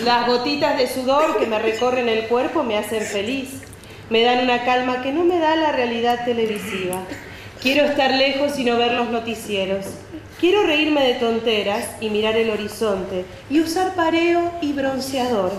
Las 0.03 0.27
gotitas 0.27 0.77
de 0.77 0.87
sudor 0.87 1.37
que 1.37 1.47
me 1.47 1.59
recorren 1.59 2.09
el 2.09 2.27
cuerpo 2.27 2.63
me 2.63 2.77
hacen 2.77 3.03
feliz. 3.03 3.61
Me 4.09 4.23
dan 4.23 4.43
una 4.43 4.63
calma 4.65 5.01
que 5.01 5.11
no 5.11 5.23
me 5.23 5.39
da 5.39 5.55
la 5.55 5.71
realidad 5.71 6.25
televisiva. 6.25 7.03
Quiero 7.61 7.85
estar 7.85 8.11
lejos 8.15 8.57
y 8.59 8.63
no 8.63 8.77
ver 8.77 8.93
los 8.93 9.09
noticieros. 9.09 9.85
Quiero 10.39 10.63
reírme 10.63 11.05
de 11.05 11.13
tonteras 11.13 11.85
y 12.01 12.09
mirar 12.09 12.35
el 12.35 12.49
horizonte 12.49 13.25
y 13.49 13.59
usar 13.59 13.93
pareo 13.93 14.51
y 14.61 14.73
bronceador. 14.73 15.51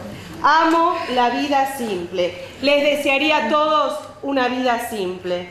Amo 0.42 0.96
la 1.14 1.30
vida 1.30 1.76
simple. 1.78 2.34
Les 2.62 2.82
desearía 2.82 3.46
a 3.46 3.48
todos 3.48 4.00
una 4.22 4.48
vida 4.48 4.88
simple. 4.90 5.50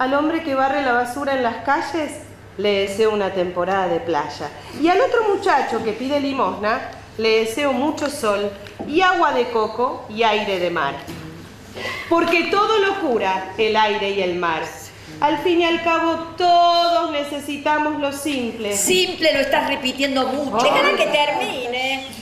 Al 0.00 0.14
hombre 0.14 0.42
que 0.42 0.54
barre 0.54 0.80
la 0.80 0.94
basura 0.94 1.34
en 1.34 1.42
las 1.42 1.56
calles 1.56 2.22
le 2.56 2.88
deseo 2.88 3.12
una 3.12 3.34
temporada 3.34 3.86
de 3.86 4.00
playa. 4.00 4.48
Y 4.80 4.88
al 4.88 4.98
otro 4.98 5.28
muchacho 5.28 5.84
que 5.84 5.92
pide 5.92 6.18
limosna 6.20 6.90
le 7.18 7.40
deseo 7.40 7.74
mucho 7.74 8.08
sol 8.08 8.50
y 8.88 9.02
agua 9.02 9.34
de 9.34 9.50
coco 9.50 10.06
y 10.08 10.22
aire 10.22 10.58
de 10.58 10.70
mar. 10.70 10.94
Porque 12.08 12.44
todo 12.44 12.78
lo 12.78 13.00
cura 13.00 13.52
el 13.58 13.76
aire 13.76 14.12
y 14.12 14.22
el 14.22 14.36
mar. 14.36 14.62
Al 15.20 15.36
fin 15.40 15.60
y 15.60 15.64
al 15.66 15.84
cabo, 15.84 16.14
todos 16.38 17.12
necesitamos 17.12 18.00
lo 18.00 18.10
simple. 18.10 18.74
Simple 18.74 19.34
lo 19.34 19.40
estás 19.40 19.68
repitiendo 19.68 20.28
mucho. 20.28 20.64
Déjala 20.64 20.96
que 20.96 21.08
termine. 21.08 22.19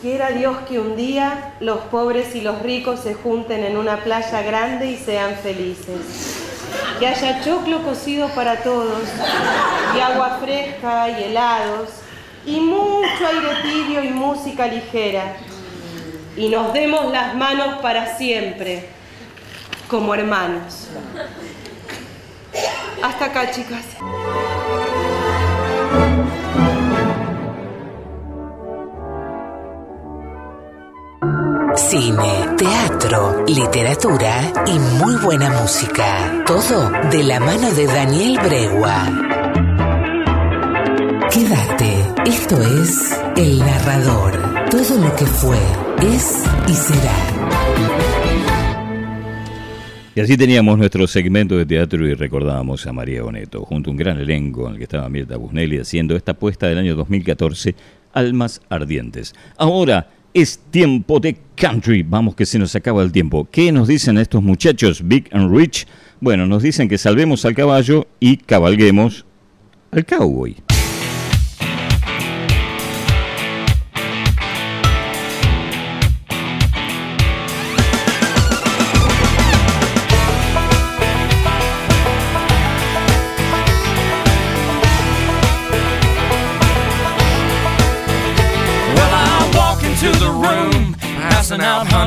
Quiera 0.00 0.30
Dios 0.30 0.56
que 0.66 0.78
un 0.78 0.96
día 0.96 1.52
los 1.60 1.80
pobres 1.80 2.34
y 2.34 2.40
los 2.40 2.62
ricos 2.62 3.00
se 3.00 3.12
junten 3.12 3.64
en 3.64 3.76
una 3.76 3.98
playa 4.02 4.40
grande 4.40 4.90
y 4.90 4.96
sean 4.96 5.34
felices. 5.34 6.38
Que 6.98 7.06
haya 7.06 7.44
choclo 7.44 7.82
cocido 7.82 8.28
para 8.30 8.62
todos, 8.62 9.02
y 9.94 10.00
agua 10.00 10.38
fresca 10.42 11.10
y 11.10 11.24
helados, 11.24 11.90
y 12.46 12.60
mucho 12.60 13.26
aire 13.26 13.48
tibio 13.62 14.02
y 14.02 14.08
música 14.08 14.66
ligera. 14.68 15.36
Y 16.34 16.48
nos 16.48 16.72
demos 16.72 17.12
las 17.12 17.34
manos 17.34 17.80
para 17.82 18.16
siempre, 18.16 18.88
como 19.86 20.14
hermanos. 20.14 20.88
Hasta 23.02 23.24
acá, 23.26 23.50
chicas. 23.50 23.84
Cine, 31.88 32.56
teatro, 32.58 33.42
literatura 33.48 34.52
y 34.66 34.78
muy 35.02 35.16
buena 35.24 35.50
música. 35.62 36.44
Todo 36.46 36.90
de 37.10 37.24
la 37.24 37.40
mano 37.40 37.72
de 37.72 37.86
Daniel 37.86 38.38
Bregua. 38.44 39.06
Quédate. 41.32 42.30
Esto 42.30 42.60
es 42.62 43.18
El 43.34 43.58
Narrador. 43.60 44.68
Todo 44.70 44.98
lo 44.98 45.16
que 45.16 45.24
fue, 45.24 45.56
es 46.14 46.44
y 46.68 46.74
será. 46.74 47.16
Y 50.14 50.20
así 50.20 50.36
teníamos 50.36 50.76
nuestro 50.76 51.06
segmento 51.06 51.56
de 51.56 51.64
teatro 51.64 52.06
y 52.06 52.12
recordábamos 52.12 52.86
a 52.86 52.92
María 52.92 53.22
Boneto, 53.22 53.64
junto 53.64 53.88
a 53.88 53.92
un 53.92 53.96
gran 53.96 54.20
elenco 54.20 54.66
en 54.66 54.72
el 54.72 54.78
que 54.78 54.84
estaba 54.84 55.08
Mirta 55.08 55.38
Busnelli 55.38 55.78
haciendo 55.78 56.14
esta 56.14 56.32
apuesta 56.32 56.66
del 56.66 56.76
año 56.76 56.94
2014 56.94 57.74
Almas 58.12 58.60
Ardientes. 58.68 59.34
Ahora 59.56 60.08
es 60.34 60.58
tiempo 60.70 61.20
de 61.20 61.36
country. 61.56 62.02
Vamos 62.02 62.34
que 62.34 62.46
se 62.46 62.58
nos 62.58 62.74
acaba 62.74 63.02
el 63.02 63.12
tiempo. 63.12 63.48
¿Qué 63.50 63.72
nos 63.72 63.88
dicen 63.88 64.18
estos 64.18 64.42
muchachos, 64.42 65.02
Big 65.06 65.28
and 65.32 65.54
Rich? 65.54 65.86
Bueno, 66.20 66.46
nos 66.46 66.62
dicen 66.62 66.88
que 66.88 66.98
salvemos 66.98 67.44
al 67.44 67.54
caballo 67.54 68.06
y 68.20 68.36
cabalguemos 68.36 69.24
al 69.90 70.04
cowboy. 70.04 70.69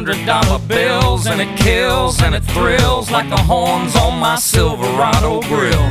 Hundred 0.03 0.25
dollar 0.25 0.59
bills, 0.67 1.27
and 1.27 1.39
it 1.39 1.57
kills 1.57 2.21
and 2.21 2.35
it 2.35 2.43
thrills 2.51 3.09
like 3.09 3.29
the 3.29 3.37
horns 3.37 3.95
on 3.95 4.19
my 4.19 4.35
Silverado 4.35 5.39
grill. 5.43 5.87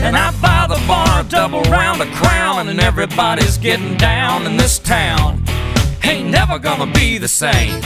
And 0.00 0.16
I 0.16 0.32
buy 0.40 0.64
the 0.66 0.80
bar 0.88 1.20
a 1.20 1.24
double 1.24 1.60
round 1.68 2.00
of 2.00 2.08
crown, 2.12 2.70
and 2.70 2.80
everybody's 2.80 3.58
getting 3.58 3.98
down 3.98 4.46
in 4.46 4.56
this 4.56 4.78
town. 4.78 5.44
Ain't 6.04 6.30
never 6.30 6.58
gonna 6.58 6.90
be 6.90 7.18
the 7.18 7.28
same. 7.28 7.82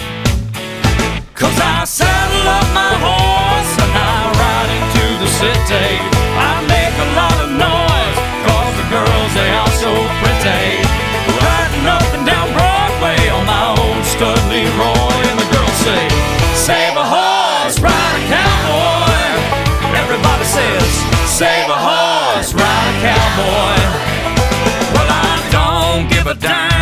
Cause 1.34 1.58
I 1.58 1.82
saddle 1.82 2.46
up 2.54 2.68
my 2.70 2.94
horse 3.02 3.74
and 3.82 3.94
I 3.98 4.30
ride 4.30 4.70
into 4.78 5.06
the 5.18 5.30
city. 5.42 5.90
I 6.38 6.54
make 6.70 6.94
a 7.02 7.08
lot 7.18 7.38
of 7.42 7.50
noise, 7.50 8.18
cause 8.46 8.74
the 8.78 8.86
girls, 8.94 9.30
they 9.34 9.50
are 9.50 9.74
so 9.82 9.90
pretty. 10.22 10.86
Riding 11.42 11.86
up 11.90 12.06
and 12.14 12.24
down 12.24 12.46
Broadway 12.54 13.18
on 13.34 13.44
my 13.44 13.74
old 13.74 14.04
stud 14.06 14.38
Leroy, 14.46 14.93
Save 16.64 16.96
a 16.96 17.04
horse, 17.04 17.78
ride 17.78 17.92
a 17.92 18.24
cowboy. 18.26 19.98
Everybody 20.00 20.44
says, 20.44 20.88
Save 21.28 21.68
a 21.68 21.76
horse, 21.76 22.54
ride 22.54 22.88
a 22.88 23.00
cowboy. 23.04 23.76
Well, 24.94 25.10
I 25.10 25.34
don't 25.52 26.08
give 26.08 26.26
a 26.26 26.34
dang 26.34 26.73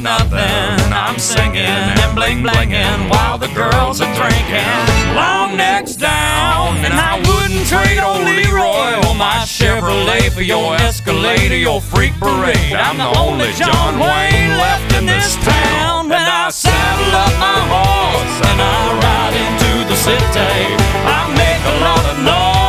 about 0.00 0.30
nothing. 0.30 0.92
I'm 0.92 1.18
singing 1.18 1.64
and 1.64 2.14
bling 2.14 2.42
blinging 2.42 3.10
while 3.10 3.38
the 3.38 3.48
girls 3.48 4.00
are 4.00 4.14
drinking. 4.14 4.66
Long 5.14 5.56
necks 5.56 5.96
down, 5.96 6.76
and 6.78 6.94
I 6.94 7.18
wouldn't 7.18 7.66
trade 7.66 8.00
old 8.02 8.24
Leroy 8.24 8.96
or 9.06 9.14
my 9.14 9.44
Chevrolet 9.46 10.30
for 10.32 10.42
your 10.42 10.74
Escalade 10.76 11.52
or 11.52 11.56
your 11.56 11.80
freak 11.80 12.12
parade. 12.14 12.74
I'm 12.74 12.98
the 12.98 13.18
only 13.18 13.52
John 13.52 13.98
Wayne 13.98 14.56
left 14.58 14.94
in 14.94 15.06
this 15.06 15.36
town. 15.36 16.10
And 16.10 16.14
I 16.14 16.50
saddle 16.50 17.14
up 17.14 17.34
my 17.40 17.60
horse 17.72 18.38
and 18.50 18.60
I 18.60 18.78
ride 19.02 19.34
into 19.34 19.88
the 19.88 19.96
city. 19.96 20.74
I 21.06 21.20
make 21.34 21.62
a 21.64 21.76
lot 21.80 22.04
of 22.12 22.16
noise, 22.22 22.63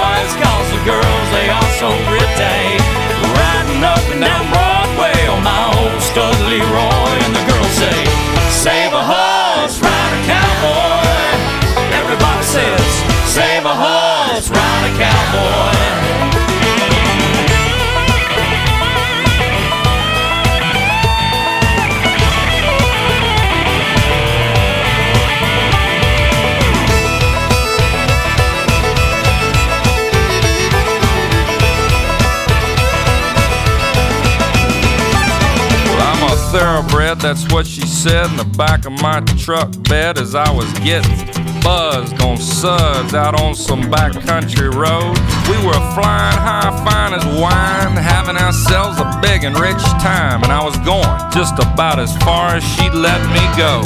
that's 37.26 37.52
what 37.52 37.66
she 37.66 37.82
said 37.82 38.30
in 38.30 38.38
the 38.38 38.46
back 38.56 38.86
of 38.86 38.92
my 39.02 39.20
truck 39.36 39.68
bed 39.90 40.20
as 40.20 40.36
I 40.36 40.48
was 40.52 40.72
getting 40.86 41.26
buzzed 41.64 42.22
on 42.22 42.38
suds 42.38 43.16
out 43.16 43.42
on 43.42 43.56
some 43.56 43.82
backcountry 43.82 44.70
road. 44.70 45.18
We 45.50 45.58
were 45.66 45.82
flying 45.98 46.38
high, 46.38 46.70
fine 46.86 47.18
as 47.18 47.26
wine, 47.42 47.98
having 47.98 48.38
ourselves 48.38 49.00
a 49.00 49.20
big 49.24 49.44
and 49.44 49.58
rich 49.58 49.82
time, 50.06 50.44
and 50.44 50.54
I 50.54 50.64
was 50.64 50.78
going 50.86 51.10
just 51.34 51.58
about 51.58 51.98
as 51.98 52.16
far 52.18 52.58
as 52.58 52.64
she'd 52.64 52.94
let 52.94 53.20
me 53.34 53.42
go. 53.58 53.82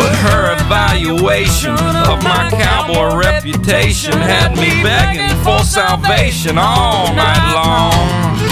But 0.00 0.16
her 0.24 0.56
evaluation 0.64 1.76
of 2.08 2.24
my 2.24 2.48
cowboy 2.48 3.20
reputation 3.20 4.14
had 4.16 4.56
me 4.56 4.82
begging 4.82 5.28
for 5.44 5.58
salvation 5.62 6.56
all 6.56 7.12
night 7.12 7.52
long. 7.52 8.49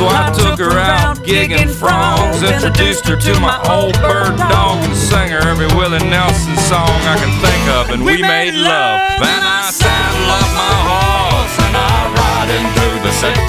So 0.00 0.08
I 0.08 0.32
took 0.32 0.58
her 0.58 0.78
out 0.80 1.18
gigging 1.18 1.68
frogs, 1.68 2.40
introduced 2.40 3.04
her 3.04 3.16
to 3.20 3.38
my 3.38 3.60
old 3.68 3.92
bird 4.00 4.32
dog, 4.48 4.80
and 4.80 4.96
sang 4.96 5.28
her 5.28 5.44
every 5.44 5.68
Willie 5.76 6.00
Nelson 6.08 6.56
song 6.56 6.88
I 7.04 7.20
can 7.20 7.28
think 7.44 7.68
of, 7.76 7.90
and 7.92 8.02
we 8.02 8.16
made 8.22 8.56
love. 8.56 8.96
Then 9.20 9.44
I 9.44 9.68
saddle 9.68 10.32
up 10.40 10.48
my 10.56 10.76
horse 10.88 11.56
and 11.68 11.76
I 11.76 12.16
ride 12.16 12.48
into 12.48 12.88
the 13.04 13.12
city. 13.12 13.44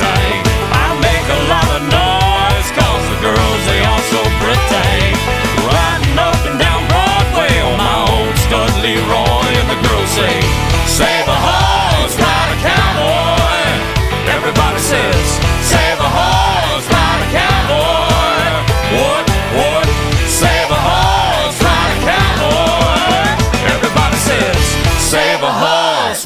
I 0.76 0.92
make 1.00 1.24
a 1.24 1.42
lot 1.48 1.72
of 1.72 1.88
noise, 1.88 2.68
cause 2.76 3.04
the 3.16 3.20
girls, 3.24 3.62
they 3.72 3.80
are 3.88 4.04
so 4.12 4.20
pretty. 4.44 5.41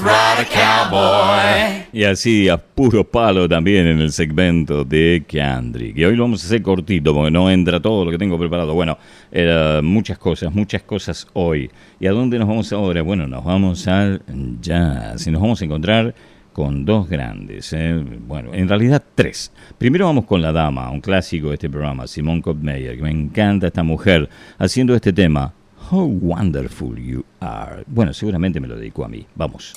A 0.03 0.45
cowboy. 0.45 1.85
Y 1.93 2.03
así 2.03 2.49
a 2.49 2.57
puro 2.57 3.03
palo 3.03 3.47
también 3.47 3.87
en 3.87 3.99
el 4.01 4.11
segmento 4.11 4.83
de 4.83 5.23
Country. 5.27 5.93
Que 5.93 6.05
hoy 6.05 6.15
lo 6.15 6.23
vamos 6.23 6.43
a 6.43 6.47
hacer 6.47 6.61
cortito 6.61 7.13
porque 7.13 7.31
no 7.31 7.49
entra 7.49 7.79
todo 7.79 8.03
lo 8.03 8.11
que 8.11 8.17
tengo 8.17 8.37
preparado. 8.37 8.73
Bueno, 8.73 8.97
eh, 9.31 9.79
muchas 9.83 10.17
cosas, 10.17 10.53
muchas 10.53 10.83
cosas 10.83 11.27
hoy. 11.33 11.69
¿Y 11.99 12.07
a 12.07 12.11
dónde 12.11 12.37
nos 12.37 12.47
vamos 12.47 12.71
ahora? 12.73 13.01
Bueno, 13.01 13.27
nos 13.27 13.43
vamos 13.43 13.87
al 13.87 14.21
jazz. 14.59 15.25
Y 15.27 15.31
nos 15.31 15.41
vamos 15.41 15.61
a 15.61 15.65
encontrar 15.65 16.13
con 16.51 16.85
dos 16.85 17.09
grandes. 17.09 17.71
eh. 17.73 18.01
Bueno, 18.27 18.53
en 18.53 18.67
realidad 18.67 19.03
tres. 19.13 19.51
Primero 19.77 20.05
vamos 20.05 20.25
con 20.25 20.41
la 20.41 20.51
dama, 20.51 20.89
un 20.89 21.01
clásico 21.01 21.49
de 21.49 21.55
este 21.55 21.69
programa, 21.69 22.07
Simone 22.07 22.41
Kopmeyer, 22.41 22.95
que 22.95 23.03
me 23.03 23.11
encanta 23.11 23.67
esta 23.67 23.83
mujer 23.83 24.29
haciendo 24.57 24.95
este 24.95 25.11
tema. 25.13 25.53
How 25.91 26.03
wonderful 26.03 26.97
you 26.97 27.25
are. 27.41 27.83
Bueno, 27.85 28.11
seguramente 28.11 28.59
me 28.59 28.67
lo 28.67 28.75
dedicó 28.75 29.05
a 29.05 29.07
mí. 29.07 29.27
Vamos. 29.35 29.75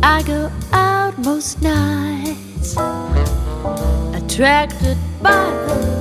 I 0.00 0.22
go 0.24 0.48
out 0.72 1.18
most 1.18 1.60
nights, 1.60 2.76
attracted 4.14 4.96
by 5.20 5.32
the. 5.66 5.93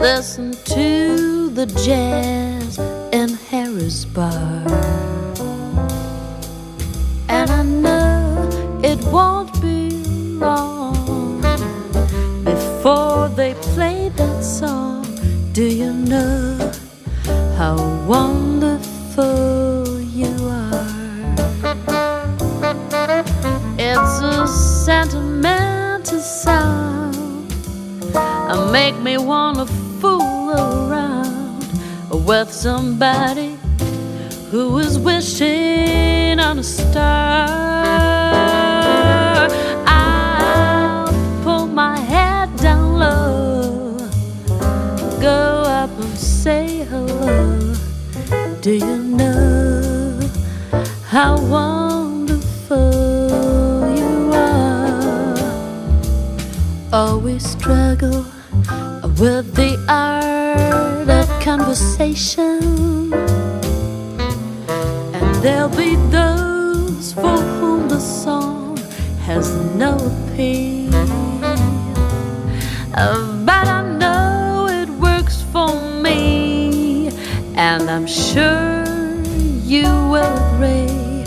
Listen 0.00 0.52
to 0.64 1.50
the 1.50 1.66
jazz 1.66 2.78
in 3.12 3.34
Harris 3.50 4.06
Bar. 4.06 4.64
And 7.28 7.50
I 7.50 7.62
know 7.62 8.48
it 8.82 8.98
won't 9.12 9.60
be 9.60 9.90
long 10.38 11.42
before 12.44 13.28
they 13.28 13.52
play 13.74 14.08
that 14.16 14.42
song. 14.42 15.04
Do 15.52 15.66
you 15.66 15.92
know 15.92 16.72
how 17.58 17.76
wonderful 18.06 20.00
you 20.00 20.34
are? 20.48 20.86
It's 23.78 24.20
a 24.22 24.48
sentimental 24.48 26.20
song. 26.20 27.10
Make 28.72 28.96
me 29.02 29.18
wanna 29.18 29.66
fool 30.00 30.50
around 30.50 31.62
with 32.26 32.50
somebody 32.50 33.58
who 34.50 34.78
is 34.78 34.98
wishing 34.98 36.40
on 36.40 36.58
a 36.58 36.62
star. 36.62 37.46
I'll 39.86 41.12
pull 41.42 41.66
my 41.66 41.98
head 41.98 42.56
down 42.56 42.98
low, 42.98 43.98
go 45.20 45.64
up 45.66 45.90
and 45.90 46.18
say 46.18 46.84
hello. 46.84 47.74
Do 48.62 48.72
you 48.72 48.96
know 48.96 50.20
how 51.06 51.38
wonderful 51.40 52.78
you 53.98 54.32
are? 54.32 55.36
Always 56.92 57.44
struggle 57.48 58.24
with 59.20 59.54
the 59.54 59.76
art 59.86 61.10
of 61.10 61.28
conversation. 61.42 63.12
And 65.12 65.34
there'll 65.44 65.68
be 65.68 65.96
those 66.08 67.12
for 67.12 67.36
whom 67.58 67.90
the 67.90 68.00
song 68.00 68.78
has 69.26 69.54
no 69.76 69.92
appeal. 70.10 70.94
Uh, 72.94 73.44
But 73.44 73.68
I 73.68 73.82
know 73.98 74.68
it 74.70 74.88
works 74.88 75.42
for 75.52 75.70
me, 76.04 77.10
and 77.56 77.90
I'm 77.90 78.06
sure 78.06 78.86
you 79.66 79.88
will 80.12 80.34
agree 80.48 81.24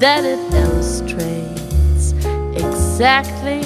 that 0.00 0.24
it 0.24 0.40
illustrates 0.52 2.12
exactly 2.56 3.62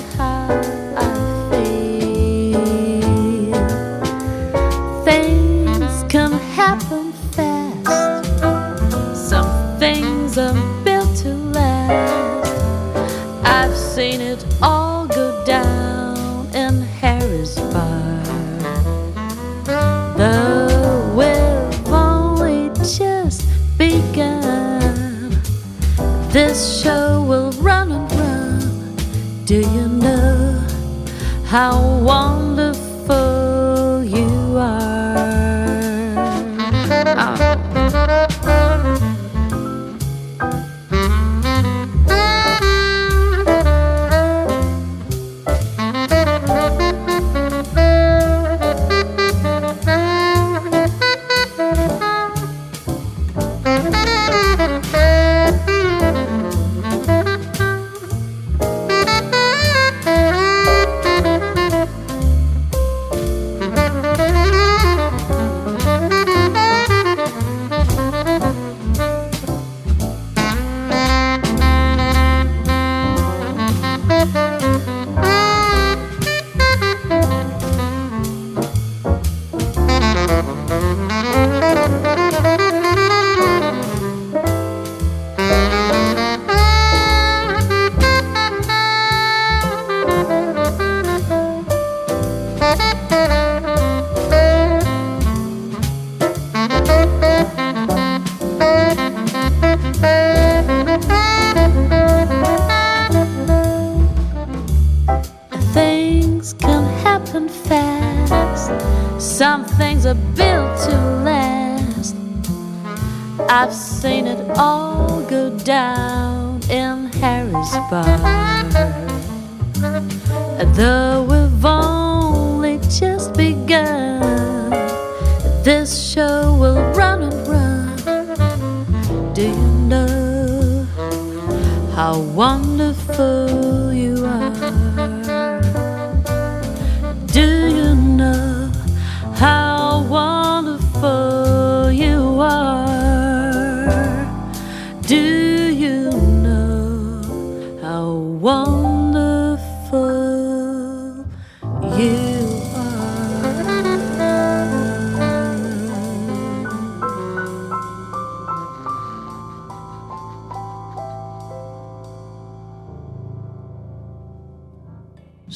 how 31.51 31.83
wonderful 31.83 32.30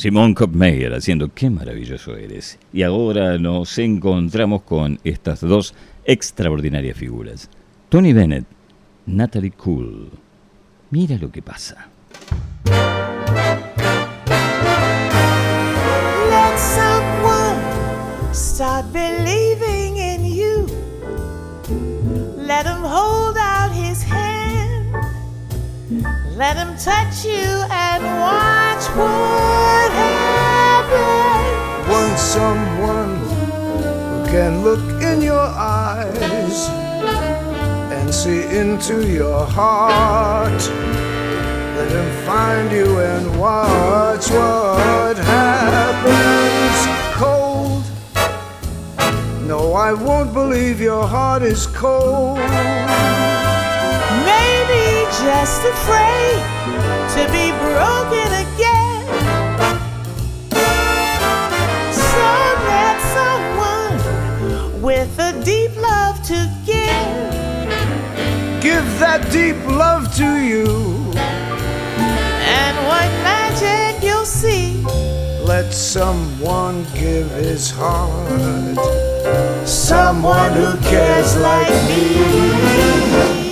Simón 0.04 0.34
Kopmeyer 0.34 0.92
haciendo 0.92 1.32
Qué 1.32 1.48
maravilloso 1.48 2.14
eres. 2.14 2.58
Y 2.74 2.82
ahora 2.82 3.38
nos 3.38 3.78
encontramos 3.78 4.60
con 4.60 5.00
estas 5.02 5.40
dos 5.40 5.74
extraordinarias 6.04 6.98
figuras. 6.98 7.48
Tony 7.88 8.12
Bennett, 8.12 8.44
Natalie 9.06 9.52
Cool. 9.52 10.10
Mira 10.90 11.16
lo 11.16 11.32
que 11.32 11.40
pasa. 11.40 11.88
Let 16.28 16.58
someone 16.58 17.58
start 18.34 18.84
believing 18.92 19.96
in 19.96 20.26
you. 20.26 20.66
Let 22.36 22.66
him 22.66 22.82
hold 22.84 23.33
Let 26.36 26.56
him 26.56 26.76
touch 26.76 27.24
you 27.24 27.64
and 27.70 28.02
watch 28.18 28.88
what 28.96 29.92
happens. 29.92 31.88
Want 31.88 32.18
someone 32.18 33.20
can 34.26 34.64
look 34.64 35.00
in 35.00 35.22
your 35.22 35.38
eyes 35.38 36.68
and 37.92 38.12
see 38.12 38.42
into 38.42 39.06
your 39.06 39.46
heart. 39.46 40.60
Let 41.76 41.92
him 41.92 42.26
find 42.26 42.72
you 42.72 42.98
and 42.98 43.38
watch 43.38 44.28
what 44.32 45.16
happens. 45.16 46.76
Cold. 47.14 47.84
No, 49.46 49.74
I 49.74 49.92
won't 49.92 50.32
believe 50.34 50.80
your 50.80 51.06
heart 51.06 51.44
is 51.44 51.68
cold. 51.68 52.40
Just 55.12 55.62
afraid 55.64 56.42
to 57.14 57.22
be 57.30 57.52
broken 57.60 58.28
again. 58.44 59.04
So 61.92 62.26
let 62.70 62.96
someone 63.14 64.82
with 64.82 65.18
a 65.18 65.32
deep 65.44 65.76
love 65.76 66.22
to 66.24 66.50
give. 66.66 67.30
Give 68.62 68.84
that 68.98 69.30
deep 69.30 69.56
love 69.66 70.14
to 70.16 70.36
you. 70.42 70.66
And 71.16 72.76
what 72.88 73.08
magic 73.22 74.02
you'll 74.02 74.26
see. 74.26 74.82
Let 75.44 75.72
someone 75.72 76.84
give 76.94 77.30
his 77.30 77.70
heart. 77.70 78.78
Someone 79.66 80.52
who 80.52 80.76
cares 80.88 81.36
like 81.36 81.72
me. 81.88 83.43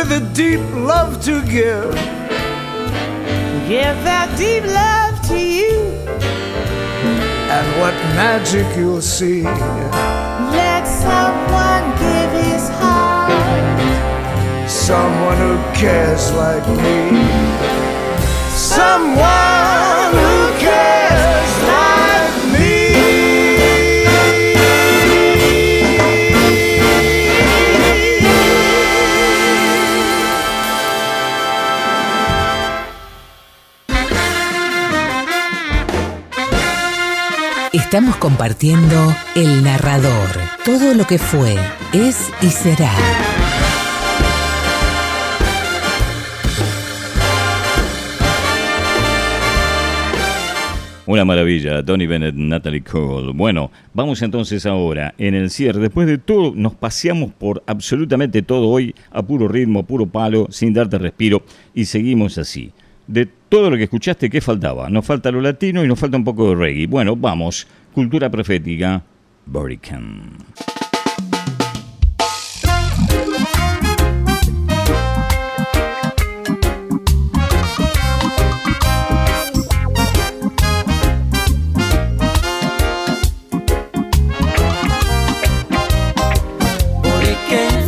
With 0.00 0.12
a 0.12 0.34
deep 0.34 0.60
love 0.74 1.22
to 1.22 1.42
give. 1.44 1.92
Give 3.68 3.96
that 4.08 4.34
deep 4.38 4.64
love 4.64 5.20
to 5.28 5.38
you. 5.38 5.76
And 7.54 7.66
what 7.80 7.92
magic 8.16 8.66
you'll 8.78 9.02
see. 9.02 9.42
Let 9.42 10.84
someone 10.86 11.84
give 12.00 12.32
his 12.48 12.66
heart. 12.80 14.70
Someone 14.70 15.36
who 15.36 15.56
cares 15.78 16.32
like 16.32 16.66
me. 16.80 17.20
Someone 18.56 19.49
Estamos 37.92 38.18
compartiendo 38.18 39.12
El 39.34 39.64
Narrador. 39.64 40.28
Todo 40.64 40.94
lo 40.94 41.08
que 41.08 41.18
fue, 41.18 41.56
es 41.92 42.30
y 42.40 42.46
será. 42.46 42.92
Una 51.04 51.24
maravilla, 51.24 51.84
Tony 51.84 52.06
Bennett, 52.06 52.36
Natalie 52.36 52.84
Cole. 52.84 53.32
Bueno, 53.32 53.72
vamos 53.92 54.22
entonces 54.22 54.66
ahora 54.66 55.12
en 55.18 55.34
el 55.34 55.50
cierre. 55.50 55.80
Después 55.80 56.06
de 56.06 56.18
todo, 56.18 56.52
nos 56.54 56.76
paseamos 56.76 57.32
por 57.32 57.64
absolutamente 57.66 58.42
todo 58.42 58.68
hoy 58.68 58.94
a 59.10 59.20
puro 59.20 59.48
ritmo, 59.48 59.80
a 59.80 59.82
puro 59.82 60.06
palo, 60.06 60.46
sin 60.50 60.72
darte 60.72 60.96
respiro, 60.96 61.42
y 61.74 61.86
seguimos 61.86 62.38
así. 62.38 62.70
De 63.08 63.26
todo 63.48 63.68
lo 63.68 63.76
que 63.76 63.82
escuchaste, 63.82 64.30
¿qué 64.30 64.40
faltaba? 64.40 64.88
Nos 64.88 65.04
falta 65.04 65.32
lo 65.32 65.40
latino 65.40 65.84
y 65.84 65.88
nos 65.88 65.98
falta 65.98 66.16
un 66.16 66.22
poco 66.22 66.50
de 66.50 66.54
reggae. 66.54 66.86
Bueno, 66.86 67.16
vamos. 67.16 67.66
Cultura 67.92 68.30
profética, 68.30 69.02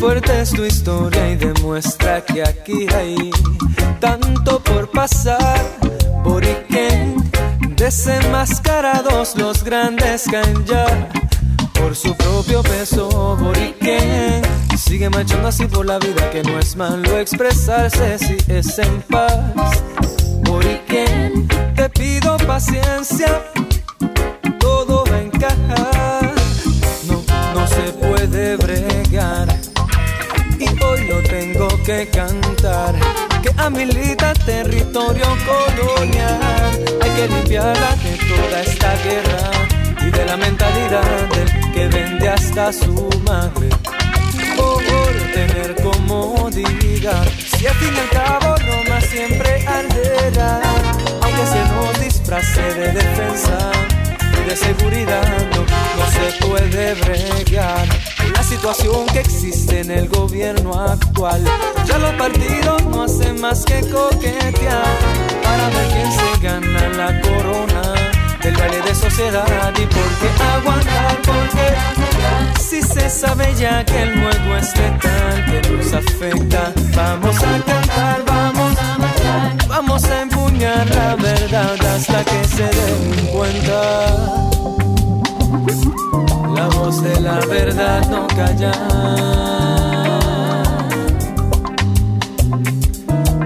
fuerte 0.03 0.41
es 0.41 0.51
tu 0.51 0.65
historia 0.65 1.31
y 1.31 1.37
demuestra 1.37 2.25
que 2.25 2.43
aquí 2.43 2.87
hay 2.93 3.31
tanto 4.01 4.59
por 4.59 4.91
pasar. 4.91 5.65
Boriquén, 6.25 7.22
desenmascarados 7.83 9.37
los 9.37 9.65
grandes 9.65 10.27
caen 10.31 10.65
ya 10.65 10.87
por 11.75 11.97
su 11.97 12.15
propio 12.15 12.63
peso. 12.63 13.37
Boriquén, 13.37 14.41
sigue 14.79 15.11
marchando 15.11 15.49
así 15.49 15.67
por 15.67 15.85
la 15.85 15.99
vida 15.99 16.31
que 16.31 16.45
no 16.45 16.61
es 16.61 16.77
malo 16.77 17.19
expresarse 17.19 18.21
si 18.21 18.37
es 18.47 18.79
en 18.79 19.03
paz. 19.11 19.83
Boriquén, 20.45 21.49
te 21.75 21.89
pido 21.89 22.37
paciencia, 22.47 23.43
todo 24.61 25.05
va 25.11 25.17
a 25.17 25.23
encajar. 25.23 26.35
No, 27.09 27.21
no 27.53 27.67
se 27.67 27.83
puede 27.95 28.57
bregar. 28.59 29.49
Y 30.57 30.69
hoy 30.85 31.09
lo 31.09 31.21
tengo 31.25 31.67
que 31.85 32.09
cantar. 32.11 32.95
Que 33.43 33.51
habilita 33.57 34.33
territorio 34.35 35.27
colonial. 35.45 36.85
Hay 37.01 37.11
que 37.11 37.29
limpiarla 37.29 37.97
de 37.97 38.17
toda 38.29 38.61
esta 38.63 38.95
guerra 39.03 39.51
y 40.01 40.11
de 40.11 40.25
la 40.25 40.37
mentalidad 40.37 41.29
del 41.31 41.73
que 41.73 41.89
vende 41.89 42.29
hasta 42.29 42.73
su 42.73 43.09
madre. 43.25 43.69
Por 44.57 44.83
tener 45.35 45.75
comodidad. 45.83 47.27
Si 47.57 47.67
al 47.67 47.75
fin 47.75 47.95
y 47.95 47.99
al 47.99 48.09
cabo 48.11 48.55
Roma 48.57 49.01
siempre 49.01 49.67
arderá. 49.67 50.61
Aunque 51.23 51.47
se 51.47 51.65
nos 51.75 52.01
disfrace 52.01 52.63
de 52.75 52.93
defensa 52.93 53.73
de 54.45 54.57
seguridad, 54.57 55.23
no, 55.55 55.61
no 55.61 56.11
se 56.11 56.47
puede 56.47 56.95
bregar. 56.95 57.87
La 58.35 58.43
situación 58.43 59.07
que 59.07 59.21
existe 59.21 59.81
en 59.81 59.91
el 59.91 60.09
gobierno 60.09 60.75
actual. 60.75 61.45
Ya 61.85 61.99
los 61.99 62.15
partidos 62.15 62.85
no 62.87 63.05
hacen 63.05 63.41
más 63.41 63.65
que 63.65 63.81
coquetear 63.81 64.97
para 65.43 65.69
ver 65.69 65.89
quién 65.93 66.13
se 66.13 66.43
gana 66.43 66.89
la 66.91 67.21
corona 67.21 67.83
del 68.43 68.57
baile 68.57 68.81
de 68.83 68.95
sociedad 68.95 69.73
y 69.77 69.87
por 69.87 70.09
qué 70.19 70.43
aguantar, 70.57 71.17
porque 71.23 72.61
si 72.61 72.83
se 72.83 73.09
sabe 73.09 73.55
ya 73.55 73.85
que 73.85 74.03
el 74.03 74.21
juego 74.21 74.57
es 74.57 74.77
letal, 74.77 75.45
que 75.47 75.71
nos 75.71 75.93
afecta, 75.93 76.73
vamos 76.97 77.37
a 77.37 77.65
cantar, 77.65 78.22
vamos 79.69 80.05
a 80.05 80.23
empuñar 80.23 80.89
la 80.95 81.17
verdad 81.17 81.75
hasta 81.95 82.25
que 82.25 82.45
se 82.45 82.65
den 82.65 83.27
cuenta. 83.33 83.83
La 86.55 86.67
voz 86.69 87.03
de 87.03 87.21
la 87.21 87.39
verdad 87.47 88.09
no 88.11 88.27
calla. 88.29 88.73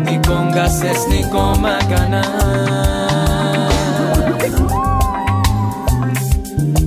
Ni 0.05 0.19
con 0.23 0.51
gases 0.53 1.07
ni 1.09 1.23
con 1.31 1.61
macanas. 1.61 2.27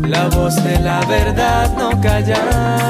La 0.08 0.28
voz 0.30 0.56
de 0.64 0.80
la 0.80 1.00
verdad 1.06 1.72
no 1.78 2.02
calla. 2.02 2.90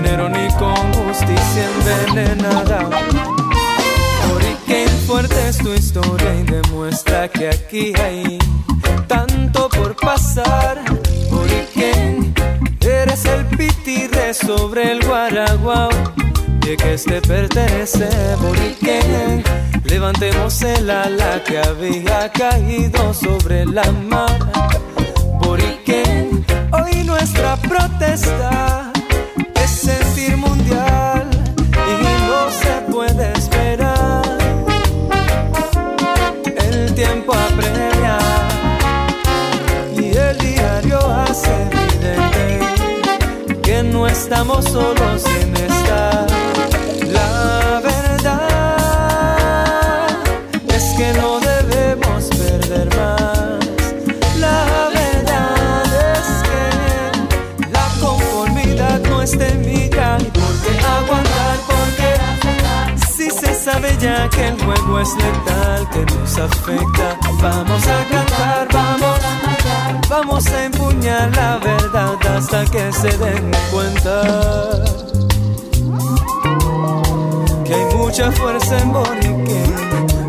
Dinero 0.00 0.30
ni 0.30 0.48
con 0.54 0.92
justicia 0.94 1.68
envenenada. 1.76 2.88
Boriquén, 4.28 4.88
fuerte 5.06 5.48
es 5.48 5.58
tu 5.58 5.74
historia 5.74 6.34
y 6.34 6.42
demuestra 6.44 7.28
que 7.28 7.48
aquí 7.48 7.92
hay 8.00 8.38
tanto 9.06 9.68
por 9.68 9.94
pasar. 9.96 10.82
Boriquén, 11.30 12.34
eres 12.80 13.24
el 13.26 13.44
pitirre 13.46 14.32
sobre 14.32 14.92
el 14.92 15.04
guaraguao. 15.04 15.90
Y 16.66 16.76
que 16.76 16.94
este 16.94 17.20
pertenece, 17.20 18.08
Boriquén. 18.40 19.42
Levantemos 19.84 20.62
el 20.62 20.88
ala 20.88 21.42
que 21.44 21.58
había 21.58 22.30
caído 22.32 23.12
sobre 23.12 23.66
la 23.66 23.90
mar. 24.08 24.38
Boriquén, 25.40 26.44
hoy 26.72 27.04
nuestra 27.04 27.56
protesta 27.56 28.89
es 28.89 28.89
mundial 30.36 31.28
y 31.74 32.02
no 32.28 32.50
se 32.50 32.92
puede 32.92 33.32
esperar. 33.32 34.22
El 36.56 36.94
tiempo 36.94 37.32
apremia 37.32 38.18
y 39.96 40.16
el 40.16 40.38
diario 40.38 40.98
hace 40.98 41.50
evidente 41.72 42.60
que 43.62 43.82
no 43.82 44.06
estamos 44.06 44.64
solos 44.66 45.24
que 64.40 64.48
el 64.48 64.64
juego 64.64 65.00
es 65.00 65.14
letal, 65.16 65.88
que 65.90 66.14
nos 66.14 66.38
afecta, 66.38 67.18
vamos 67.42 67.86
a 67.86 68.04
cantar, 68.10 68.68
vamos, 68.72 69.18
vamos 70.08 70.46
a 70.46 70.64
empuñar 70.64 71.36
la 71.36 71.58
verdad 71.58 72.16
hasta 72.36 72.64
que 72.64 72.90
se 72.92 73.18
den 73.18 73.50
cuenta 73.70 74.22
que 77.64 77.74
hay 77.74 77.96
mucha 77.96 78.32
fuerza 78.32 78.78
en 78.78 78.92
Boriquén. 78.92 80.19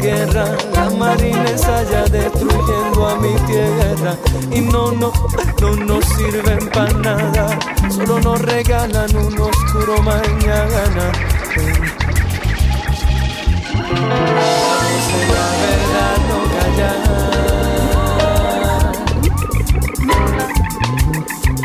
Guerra. 0.00 0.44
La 0.72 0.90
marina 0.90 1.44
allá 1.44 2.04
destruyendo 2.04 3.06
a 3.06 3.16
mi 3.16 3.34
tierra. 3.46 4.16
y 4.50 4.60
no, 4.60 4.92
no, 4.92 5.12
no 5.60 5.76
nos 5.76 6.04
sirven 6.04 6.68
para 6.70 6.92
nada, 6.92 7.58
solo 7.90 8.20
nos 8.20 8.40
regalan 8.42 9.16
un 9.16 9.40
oscuro 9.40 10.02
mañana. 10.02 11.12
Vamos 13.90 15.10
la 15.34 15.46
verdad, 15.62 16.16
no 16.28 16.38
callar. 16.56 17.20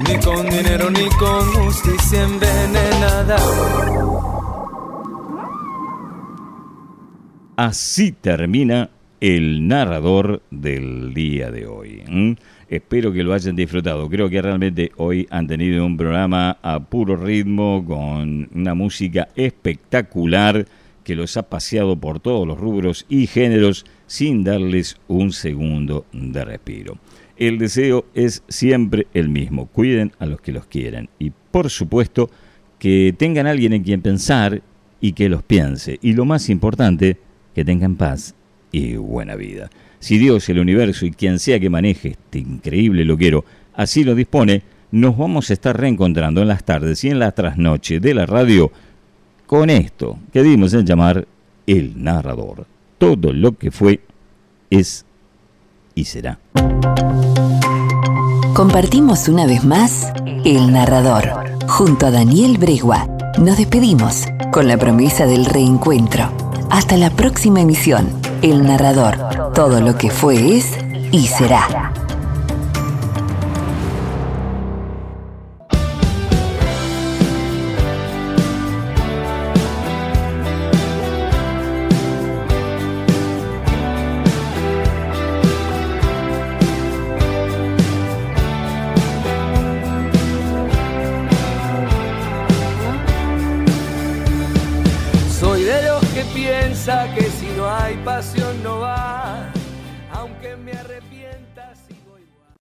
Ni 0.07 0.15
con 0.19 0.43
dinero 0.49 0.89
ni 0.89 1.07
con 1.17 1.43
justicia 1.53 2.23
envenenada. 2.23 3.37
Así 7.55 8.11
termina 8.11 8.89
el 9.21 9.65
narrador 9.65 10.41
del 10.51 11.13
día 11.13 11.51
de 11.51 11.65
hoy. 11.65 12.03
Espero 12.67 13.13
que 13.13 13.23
lo 13.23 13.33
hayan 13.33 13.55
disfrutado. 13.55 14.09
Creo 14.09 14.29
que 14.29 14.41
realmente 14.41 14.91
hoy 14.97 15.25
han 15.29 15.47
tenido 15.47 15.85
un 15.85 15.95
programa 15.95 16.57
a 16.61 16.81
puro 16.81 17.15
ritmo 17.15 17.85
con 17.87 18.49
una 18.53 18.73
música 18.73 19.29
espectacular 19.37 20.65
que 21.05 21.15
los 21.15 21.37
ha 21.37 21.43
paseado 21.43 21.95
por 21.95 22.19
todos 22.19 22.45
los 22.45 22.59
rubros 22.59 23.05
y 23.07 23.25
géneros 23.25 23.85
sin 24.05 24.43
darles 24.43 24.97
un 25.07 25.31
segundo 25.31 26.05
de 26.11 26.43
respiro. 26.43 26.97
El 27.37 27.57
deseo 27.57 28.05
es 28.13 28.43
siempre 28.49 29.07
el 29.13 29.29
mismo. 29.29 29.67
Cuiden 29.67 30.11
a 30.19 30.25
los 30.25 30.41
que 30.41 30.51
los 30.51 30.65
quieran 30.65 31.07
y 31.19 31.31
por 31.51 31.69
supuesto 31.69 32.29
que 32.79 33.15
tengan 33.17 33.47
alguien 33.47 33.71
en 33.71 33.83
quien 33.83 34.01
pensar 34.01 34.61
y 34.99 35.13
que 35.13 35.29
los 35.29 35.41
piense. 35.41 35.99
Y 36.01 36.13
lo 36.13 36.25
más 36.25 36.49
importante, 36.49 37.17
que 37.55 37.65
tengan 37.65 37.95
paz 37.95 38.35
y 38.71 38.95
buena 38.95 39.35
vida. 39.35 39.69
Si 39.99 40.17
Dios, 40.17 40.47
el 40.49 40.59
universo 40.59 41.05
y 41.05 41.11
quien 41.11 41.39
sea 41.39 41.59
que 41.59 41.69
maneje 41.69 42.09
este 42.09 42.39
increíble 42.39 43.05
loquero 43.05 43.45
así 43.73 44.03
lo 44.03 44.13
dispone, 44.13 44.61
nos 44.91 45.17
vamos 45.17 45.49
a 45.49 45.53
estar 45.53 45.79
reencontrando 45.79 46.41
en 46.41 46.47
las 46.47 46.63
tardes 46.63 47.03
y 47.03 47.09
en 47.09 47.19
la 47.19 47.31
trasnoche 47.31 47.99
de 47.99 48.13
la 48.13 48.25
radio 48.25 48.71
con 49.47 49.69
esto 49.69 50.19
que 50.31 50.43
dimos 50.43 50.73
en 50.73 50.85
llamar 50.85 51.27
el 51.65 52.03
narrador. 52.03 52.67
Todo 52.97 53.33
lo 53.33 53.57
que 53.57 53.71
fue, 53.71 54.01
es 54.69 55.05
y 55.95 56.05
será. 56.05 56.39
Compartimos 58.53 59.27
una 59.27 59.45
vez 59.45 59.63
más 59.65 60.13
El 60.45 60.71
Narrador. 60.71 61.29
Junto 61.67 62.05
a 62.05 62.11
Daniel 62.11 62.57
Bregua, 62.57 63.07
nos 63.37 63.57
despedimos 63.57 64.25
con 64.51 64.67
la 64.67 64.77
promesa 64.77 65.25
del 65.25 65.45
reencuentro. 65.45 66.44
Hasta 66.69 66.97
la 66.97 67.09
próxima 67.09 67.61
emisión. 67.61 68.07
El 68.41 68.63
Narrador. 68.63 69.53
Todo 69.53 69.81
lo 69.81 69.97
que 69.97 70.09
fue 70.09 70.57
es 70.57 70.77
y 71.11 71.27
será. 71.27 72.04